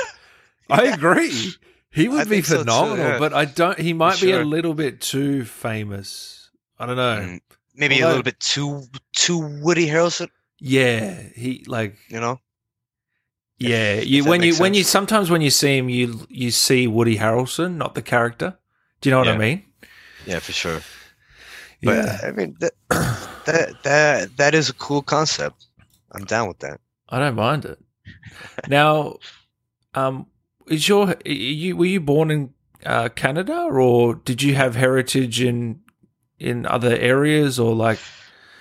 [0.69, 1.51] I agree.
[1.91, 3.19] He would I be think so too, phenomenal, yeah.
[3.19, 3.77] but I don't.
[3.79, 6.49] He might be a little bit too famous.
[6.79, 7.19] I don't know.
[7.21, 7.39] Mm,
[7.76, 8.84] Maybe a little bit too
[9.15, 12.39] too Woody Harrelson, Yeah, he like you know?
[13.57, 16.26] Yeah, if you that when you makes when you sometimes when you see him, you
[16.30, 18.57] you see Woody Harrelson, not the character.
[19.01, 19.63] Do you know what I mean?
[20.26, 20.82] Yeah, for sure.
[21.82, 25.65] But yeah, I mean that that that that is a cool concept.
[26.11, 26.80] I'm down with that.
[27.09, 27.80] I don't mind it.
[28.67, 29.17] now,
[29.93, 30.28] um,
[30.67, 32.53] is your you were you born in
[32.86, 35.80] uh, Canada or did you have heritage in
[36.44, 38.00] in other areas or like?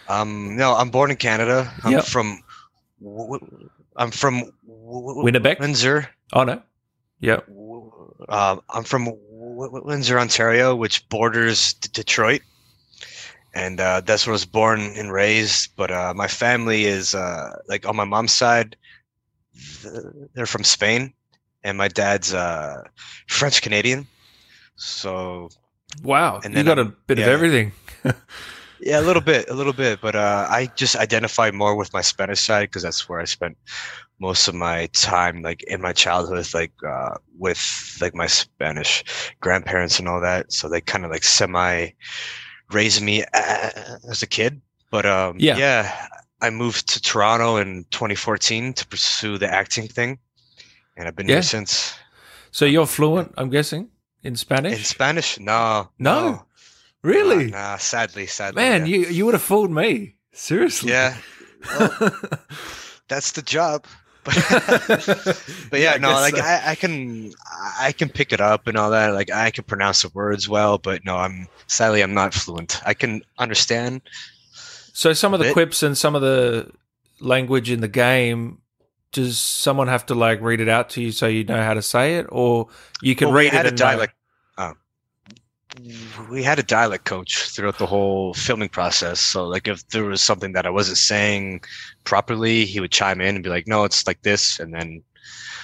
[0.09, 1.72] Um, no, I'm born in Canada.
[1.85, 2.05] I'm Yep.
[2.05, 2.43] from
[3.97, 5.59] I'm from Winnipeg?
[5.61, 6.09] Windsor.
[6.33, 6.62] Oh no,
[7.20, 7.41] yeah,
[8.28, 12.43] Um, I'm from Windsor, Ontario, which borders D- Detroit,
[13.55, 15.76] and uh, that's where I was born and raised.
[15.76, 18.76] But uh, my family is uh, like on my mom's side,
[20.35, 21.12] they're from Spain,
[21.64, 22.83] and my dad's uh,
[23.28, 24.07] French Canadian.
[24.76, 25.51] So
[26.03, 27.72] wow, And you got a I'm- bit of everything.
[28.80, 30.01] yeah, a little bit, a little bit.
[30.01, 33.57] But uh, I just identify more with my Spanish side because that's where I spent
[34.18, 39.05] most of my time, like in my childhood, like uh, with like my Spanish
[39.40, 40.53] grandparents and all that.
[40.53, 41.88] So they kind of like semi
[42.72, 44.61] raised me as a kid.
[44.90, 45.57] But um, Yeah.
[45.57, 46.07] yeah,
[46.40, 50.18] I moved to Toronto in 2014 to pursue the acting thing,
[50.97, 51.36] and I've been Yeah.
[51.36, 51.95] here since.
[52.51, 53.88] So you're fluent, I'm guessing,
[54.22, 54.78] in Spanish?
[54.78, 55.32] In Spanish.
[55.34, 56.44] Spanish, no, No?
[57.02, 58.96] really, nah, nah, sadly, sadly, man, yeah.
[58.96, 60.14] you you would have fooled me.
[60.32, 61.16] Seriously, yeah.
[63.08, 63.86] that's the job.
[64.24, 64.36] But,
[65.70, 66.42] but yeah, I no, guess like so.
[66.44, 67.32] I, I can
[67.80, 69.14] I can pick it up and all that.
[69.14, 72.80] Like I can pronounce the words well, but no, I'm sadly I'm not fluent.
[72.86, 74.00] I can understand.
[74.92, 75.54] So some of the bit.
[75.54, 76.70] quips and some of the
[77.18, 78.58] language in the game,
[79.12, 81.82] does someone have to like read it out to you so you know how to
[81.82, 82.68] say it, or
[83.02, 84.14] you can Well, we read had it a dialect.
[84.58, 84.72] uh,
[86.30, 89.20] we had a dialect coach throughout the whole filming process.
[89.20, 91.62] So like if there was something that I wasn't saying
[92.04, 95.02] properly, he would chime in and be like, "No, it's like this," and then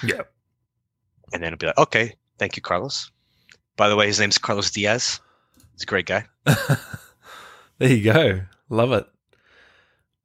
[0.03, 0.21] Yeah.
[1.33, 3.11] and then it'd be like, "Okay, thank you, Carlos."
[3.77, 5.19] By the way, his name's Carlos Diaz.
[5.73, 6.25] He's a great guy.
[7.77, 8.41] there you go.
[8.69, 9.05] Love it.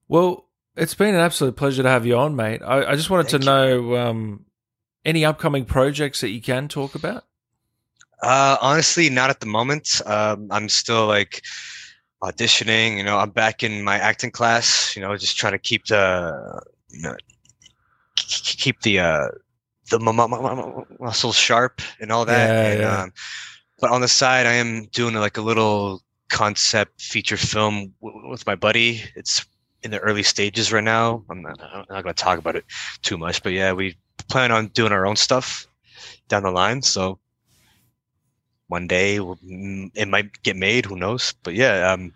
[0.09, 2.63] Well, it's been an absolute pleasure to have you on, mate.
[2.63, 4.45] I, I just wanted Thank to know um,
[5.05, 7.25] any upcoming projects that you can talk about.
[8.23, 10.01] Uh, honestly, not at the moment.
[10.07, 11.43] Um, I'm still like
[12.23, 12.97] auditioning.
[12.97, 14.97] You know, I'm back in my acting class.
[14.97, 17.17] You know, just trying to keep the, you know,
[18.17, 19.29] keep the uh,
[19.91, 22.49] the mu- mu- mu- mu- muscles sharp and all that.
[22.49, 23.03] Yeah, and, yeah.
[23.03, 23.13] Um,
[23.81, 28.47] but on the side, I am doing like a little concept feature film w- with
[28.47, 29.03] my buddy.
[29.15, 29.45] It's
[29.85, 31.23] in the early stages right now.
[31.31, 32.65] I'm not, I'm not going to talk about it
[33.03, 33.97] too much, but yeah, we
[34.29, 35.67] plan on doing our own stuff
[36.29, 36.83] down the line.
[36.83, 37.19] So
[38.69, 40.87] one day we'll- mm, it might get made.
[40.87, 41.35] Who knows?
[41.43, 42.15] But yeah, um,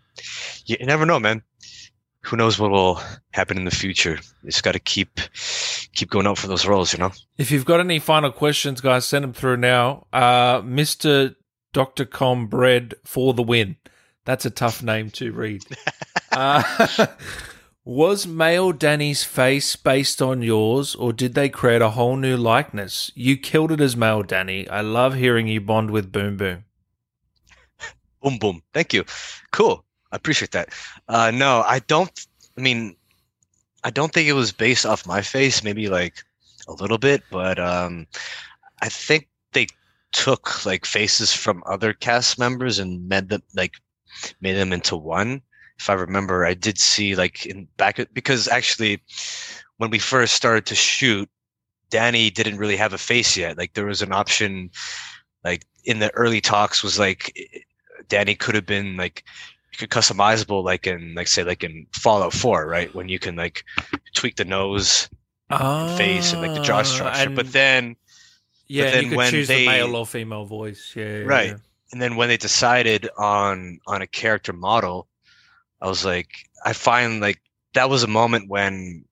[0.66, 1.42] you never know, man.
[2.22, 3.00] Who knows what will
[3.30, 4.18] happen in the future?
[4.44, 5.20] It's got to keep
[5.94, 7.12] keep going out for those roles, you know.
[7.38, 10.06] If you've got any final questions, guys, send them through now.
[10.12, 11.36] Uh, Mr.
[11.72, 12.04] Dr.
[12.04, 13.76] Com Bread for the win.
[14.24, 15.62] That's a tough name to read.
[16.32, 17.06] uh,
[17.88, 23.10] was male Dani's face based on yours, or did they create a whole new likeness?
[23.14, 24.68] You killed it as male Dani.
[24.70, 26.66] I love hearing you bond with Boom Boom.
[28.22, 28.62] Boom, boom.
[28.74, 29.06] Thank you.
[29.52, 29.82] Cool.
[30.12, 30.68] I appreciate that.
[31.08, 32.10] Uh, no, I don't.
[32.58, 32.94] I mean,
[33.84, 35.64] I don't think it was based off my face.
[35.64, 36.22] Maybe like
[36.68, 38.06] a little bit, but um,
[38.82, 39.66] I think they
[40.12, 43.76] took like faces from other cast members and made them like
[44.42, 45.40] made them into one.
[45.78, 49.00] If I remember, I did see like in back because actually,
[49.76, 51.28] when we first started to shoot,
[51.90, 53.56] Dani didn't really have a face yet.
[53.56, 54.70] Like there was an option,
[55.44, 57.32] like in the early talks, was like
[58.08, 59.24] Dani could have been like
[59.78, 62.92] could customizable like in like say like in Fallout 4, right?
[62.94, 63.64] When you can like
[64.14, 65.08] tweak the nose,
[65.50, 67.30] Ah, face, and like the jaw structure.
[67.30, 67.94] But then
[68.66, 70.92] yeah, then you could when choose they- the male or female voice.
[70.96, 71.50] Yeah, Right.
[71.50, 71.56] yeah.
[71.92, 75.06] and then when they decided on on a character model,
[75.80, 76.28] I was like
[76.64, 77.40] I find like
[77.74, 79.04] that was a moment when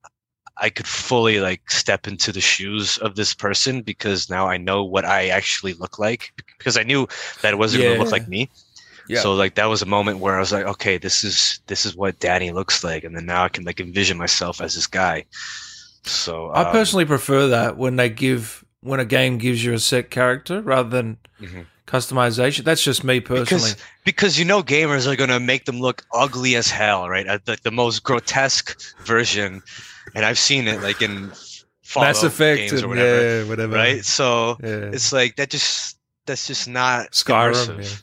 [0.58, 4.82] I could fully like step into the shoes of this person because now I know
[4.84, 7.06] what I actually look like because I knew
[7.42, 8.48] that it wasn't gonna look like me.
[9.08, 9.20] Yeah.
[9.20, 11.94] So like that was a moment where I was like, okay, this is this is
[11.94, 15.24] what Dani looks like, and then now I can like envision myself as this guy.
[16.04, 19.78] So I um, personally prefer that when they give when a game gives you a
[19.78, 21.66] set character rather than Mhm.
[21.86, 22.64] Customization.
[22.64, 23.44] That's just me personally.
[23.70, 27.26] because because you know gamers are gonna make them look ugly as hell, right?
[27.46, 29.62] Like the most grotesque version,
[30.14, 31.30] and I've seen it like in
[31.82, 33.74] Fallout Mass Effect games or whatever, yeah, whatever.
[33.76, 34.04] right?
[34.04, 34.90] So Yeah.
[34.92, 38.02] it's like that just that's just not Skyrim.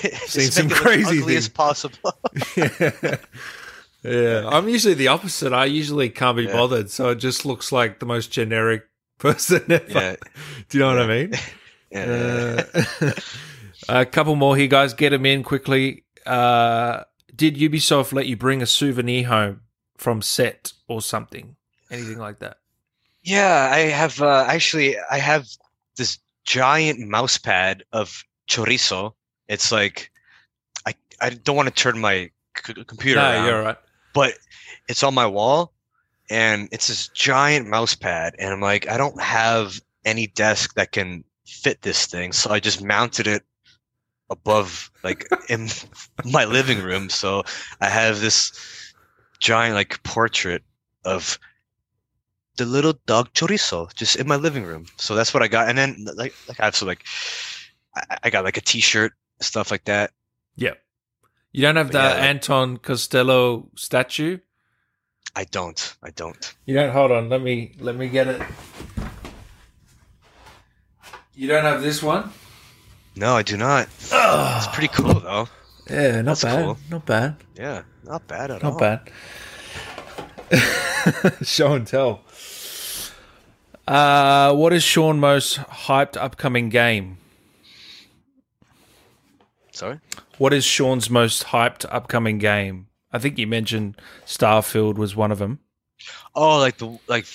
[0.00, 2.14] Just Seen some crazy ugly as possible.
[2.56, 3.16] yeah.
[4.02, 4.48] yeah.
[4.48, 5.52] I'm usually the opposite.
[5.52, 6.52] I usually can't be Yeah.
[6.52, 8.84] bothered, so it just looks like the most generic
[9.18, 9.84] person ever.
[9.88, 10.16] yeah,
[10.70, 11.34] Do you know what I mean?
[11.94, 13.12] Yeah, Uh,
[13.88, 14.94] a couple more here, guys.
[14.94, 16.04] Get them in quickly.
[16.26, 19.60] Uh, did Ubisoft let you bring a souvenir home
[19.96, 21.56] from set or something?
[21.90, 22.58] Anything like that?
[23.22, 25.46] Yeah, I have uh, actually I have
[25.96, 29.14] this giant mouse pad of chorizo.
[29.48, 30.10] It's like
[30.86, 32.30] I I don't want to turn my
[32.66, 33.76] c- computer no, around, you're right.
[34.12, 34.34] but
[34.88, 35.72] it's on my wall
[36.30, 40.92] and it's this giant mouse pad and I'm like I don't have any desk that
[40.92, 43.42] can fit this thing, so I just mounted it
[44.30, 45.68] above like in
[46.24, 47.08] my living room.
[47.10, 47.42] So
[47.80, 48.52] I have this
[49.40, 50.62] giant like portrait
[51.04, 51.38] of
[52.56, 54.86] the little dog chorizo just in my living room.
[54.96, 55.68] So that's what I got.
[55.68, 57.04] And then like like I have some like
[57.94, 60.12] I, I got like a t-shirt, stuff like that.
[60.56, 60.74] Yeah.
[61.52, 64.38] You don't have the But yeah, like- Anton Castillo statue?
[65.36, 65.96] I don't.
[66.02, 66.54] I don't.
[66.64, 68.40] You don't hold on, let me let me get it.
[71.36, 72.30] You don't have this one?
[73.16, 73.88] No, I do not.
[74.00, 75.48] It's pretty cool though.
[75.90, 76.64] Yeah, not That's bad.
[76.64, 76.78] cool.
[76.90, 77.36] Not bad.
[77.56, 78.80] Yeah, not bad at Not all.
[78.80, 79.10] Not
[80.50, 81.42] bad.
[81.46, 82.22] Show and tell.
[83.86, 87.18] Uh, what is Sean most hyped upcoming game?
[89.72, 90.00] Sorry.
[90.38, 92.86] What is Sean's most hyped upcoming game?
[93.12, 95.58] I think you mentioned Starfield was one of them.
[96.34, 97.26] Oh, like the like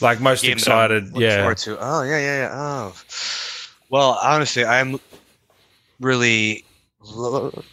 [0.00, 1.52] Like most game excited, yeah.
[1.54, 1.78] to.
[1.80, 2.50] Oh yeah, yeah, yeah.
[2.52, 2.94] Oh,
[3.88, 5.00] well, honestly, I'm
[6.00, 6.64] really.
[7.00, 7.64] lo-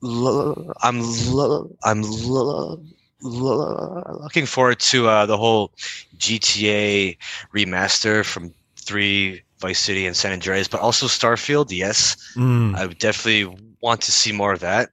[0.00, 1.00] lo- I'm
[1.30, 2.80] lo- I'm lo-
[3.22, 5.70] lo- looking forward to uh, the whole
[6.18, 7.16] GTA
[7.54, 11.70] remaster from three Vice City and San Andreas, but also Starfield.
[11.70, 12.74] Yes, Mm.
[12.74, 14.90] I would definitely want to see more of that.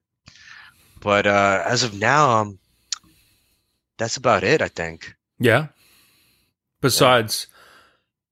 [1.02, 2.60] But uh, as of now, um,
[3.98, 4.62] that's about it.
[4.62, 5.16] I think.
[5.40, 5.68] Yeah.
[6.82, 7.48] Besides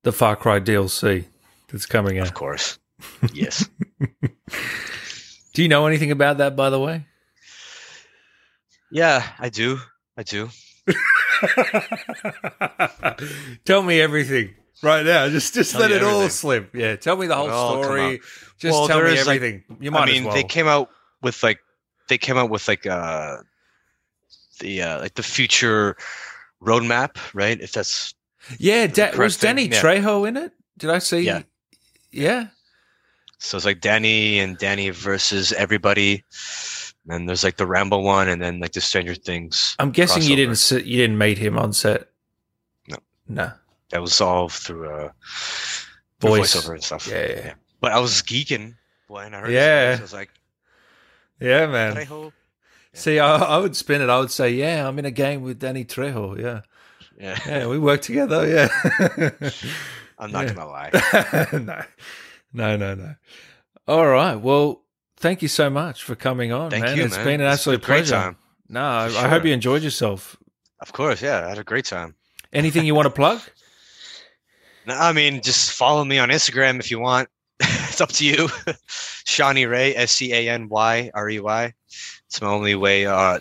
[0.04, 1.26] the Far Cry DLC
[1.70, 2.28] that's coming out.
[2.28, 2.78] Of course.
[3.34, 3.68] Yes.
[5.54, 7.06] Do you know anything about that, by the way?
[8.92, 9.80] yeah, I do.
[10.16, 10.50] I do.
[13.66, 15.30] tell me everything right now.
[15.30, 16.74] Just just Tell let it all slip.
[16.76, 18.20] Yeah, tell me the whole story.
[18.60, 19.64] Just Well, tell me is, like- everything.
[19.80, 20.34] you might I mean, well.
[20.34, 20.90] they came out
[21.22, 21.60] with like
[22.10, 23.38] they came out with like uh
[24.60, 25.96] the uh like the future
[26.62, 27.60] roadmap, right?
[27.60, 28.14] If that's
[28.60, 29.82] yeah, da- was Danny yeah.
[29.82, 30.52] Trejo in it?
[30.78, 31.22] Did I see?
[31.22, 31.42] Yeah.
[32.12, 32.48] Yeah.
[33.40, 36.24] so it's like Danny and Danny versus everybody.
[37.10, 39.76] And there's like the Rambo one, and then like the Stranger Things.
[39.80, 42.10] I'm guessing you didn't sit, you didn't meet him on set.
[42.88, 42.98] No.
[43.30, 43.52] No.
[43.92, 45.10] That was all through uh
[46.20, 46.54] Voice.
[46.56, 47.08] voiceover and stuff.
[47.08, 47.54] Yeah, yeah.
[47.80, 48.76] But I was geeking
[49.08, 49.92] when I heard Yeah.
[49.92, 50.00] voice.
[50.00, 50.30] I was like,
[51.40, 51.96] Yeah, man.
[51.96, 52.32] Trejo.
[52.94, 54.10] See, I, I would spin it.
[54.10, 56.38] I would say, yeah, I'm in a game with Danny Trejo.
[56.42, 56.62] Yeah.
[57.18, 57.38] Yeah.
[57.48, 58.48] Yeah, we work together.
[58.48, 59.30] Yeah.
[60.20, 60.54] I'm not Yeah.
[60.54, 60.92] gonna lie.
[61.54, 61.84] no,
[62.54, 63.16] no, no, no.
[63.88, 64.36] All right.
[64.36, 64.84] Well,
[65.18, 66.98] thank you so much for coming on, Thank man.
[66.98, 67.26] you, It's man.
[67.26, 68.16] been an It's absolute great pleasure.
[68.16, 68.38] time.
[68.70, 70.36] No, I, For I hope you enjoyed yourself.
[70.80, 71.46] Of course, yeah.
[71.46, 72.16] I had a great time.
[72.54, 73.42] Anything you want to plug?
[74.86, 77.30] No, I mean, just follow me on Instagram if you want.
[77.60, 78.48] it's up to you.
[79.26, 81.74] Seany Rey, S C A N Y R E Y.
[82.28, 83.06] It's my only way.
[83.06, 83.40] Uh,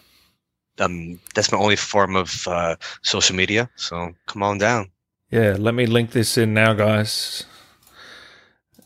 [0.78, 3.70] um, that's my only form of uh, social media.
[3.76, 4.90] So come on down.
[5.30, 7.44] Yeah, let me link this in now, guys.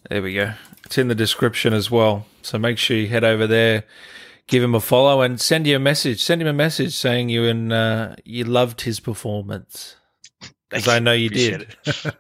[0.09, 0.55] There we go.
[0.84, 2.26] It's in the description as well.
[2.43, 3.84] So make sure you head over there,
[4.47, 6.22] give him a follow, and send you a message.
[6.22, 9.97] Send him a message saying you and uh, you loved his performance
[10.70, 11.95] because I know you Appreciate did.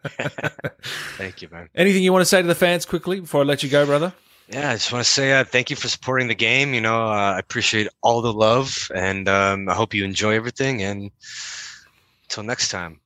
[1.16, 1.68] Thank you, man.
[1.74, 4.12] Anything you want to say to the fans quickly before I let you go, brother?
[4.50, 6.74] Yeah, I just want to say uh, thank you for supporting the game.
[6.74, 10.82] You know, uh, I appreciate all the love, and um, I hope you enjoy everything.
[10.82, 11.12] And
[12.24, 13.00] until next time,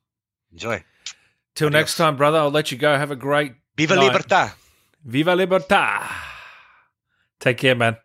[0.51, 0.83] enjoy.
[1.53, 1.79] Till Adios.
[1.79, 2.39] next time, brother.
[2.39, 2.97] I'll let you go.
[2.97, 4.07] Have a great Viva Night.
[4.07, 4.53] Libertad!
[5.03, 6.09] Viva Libertad.
[7.39, 7.97] Take care, man.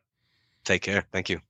[0.64, 1.07] Take care.
[1.11, 1.41] Thank you.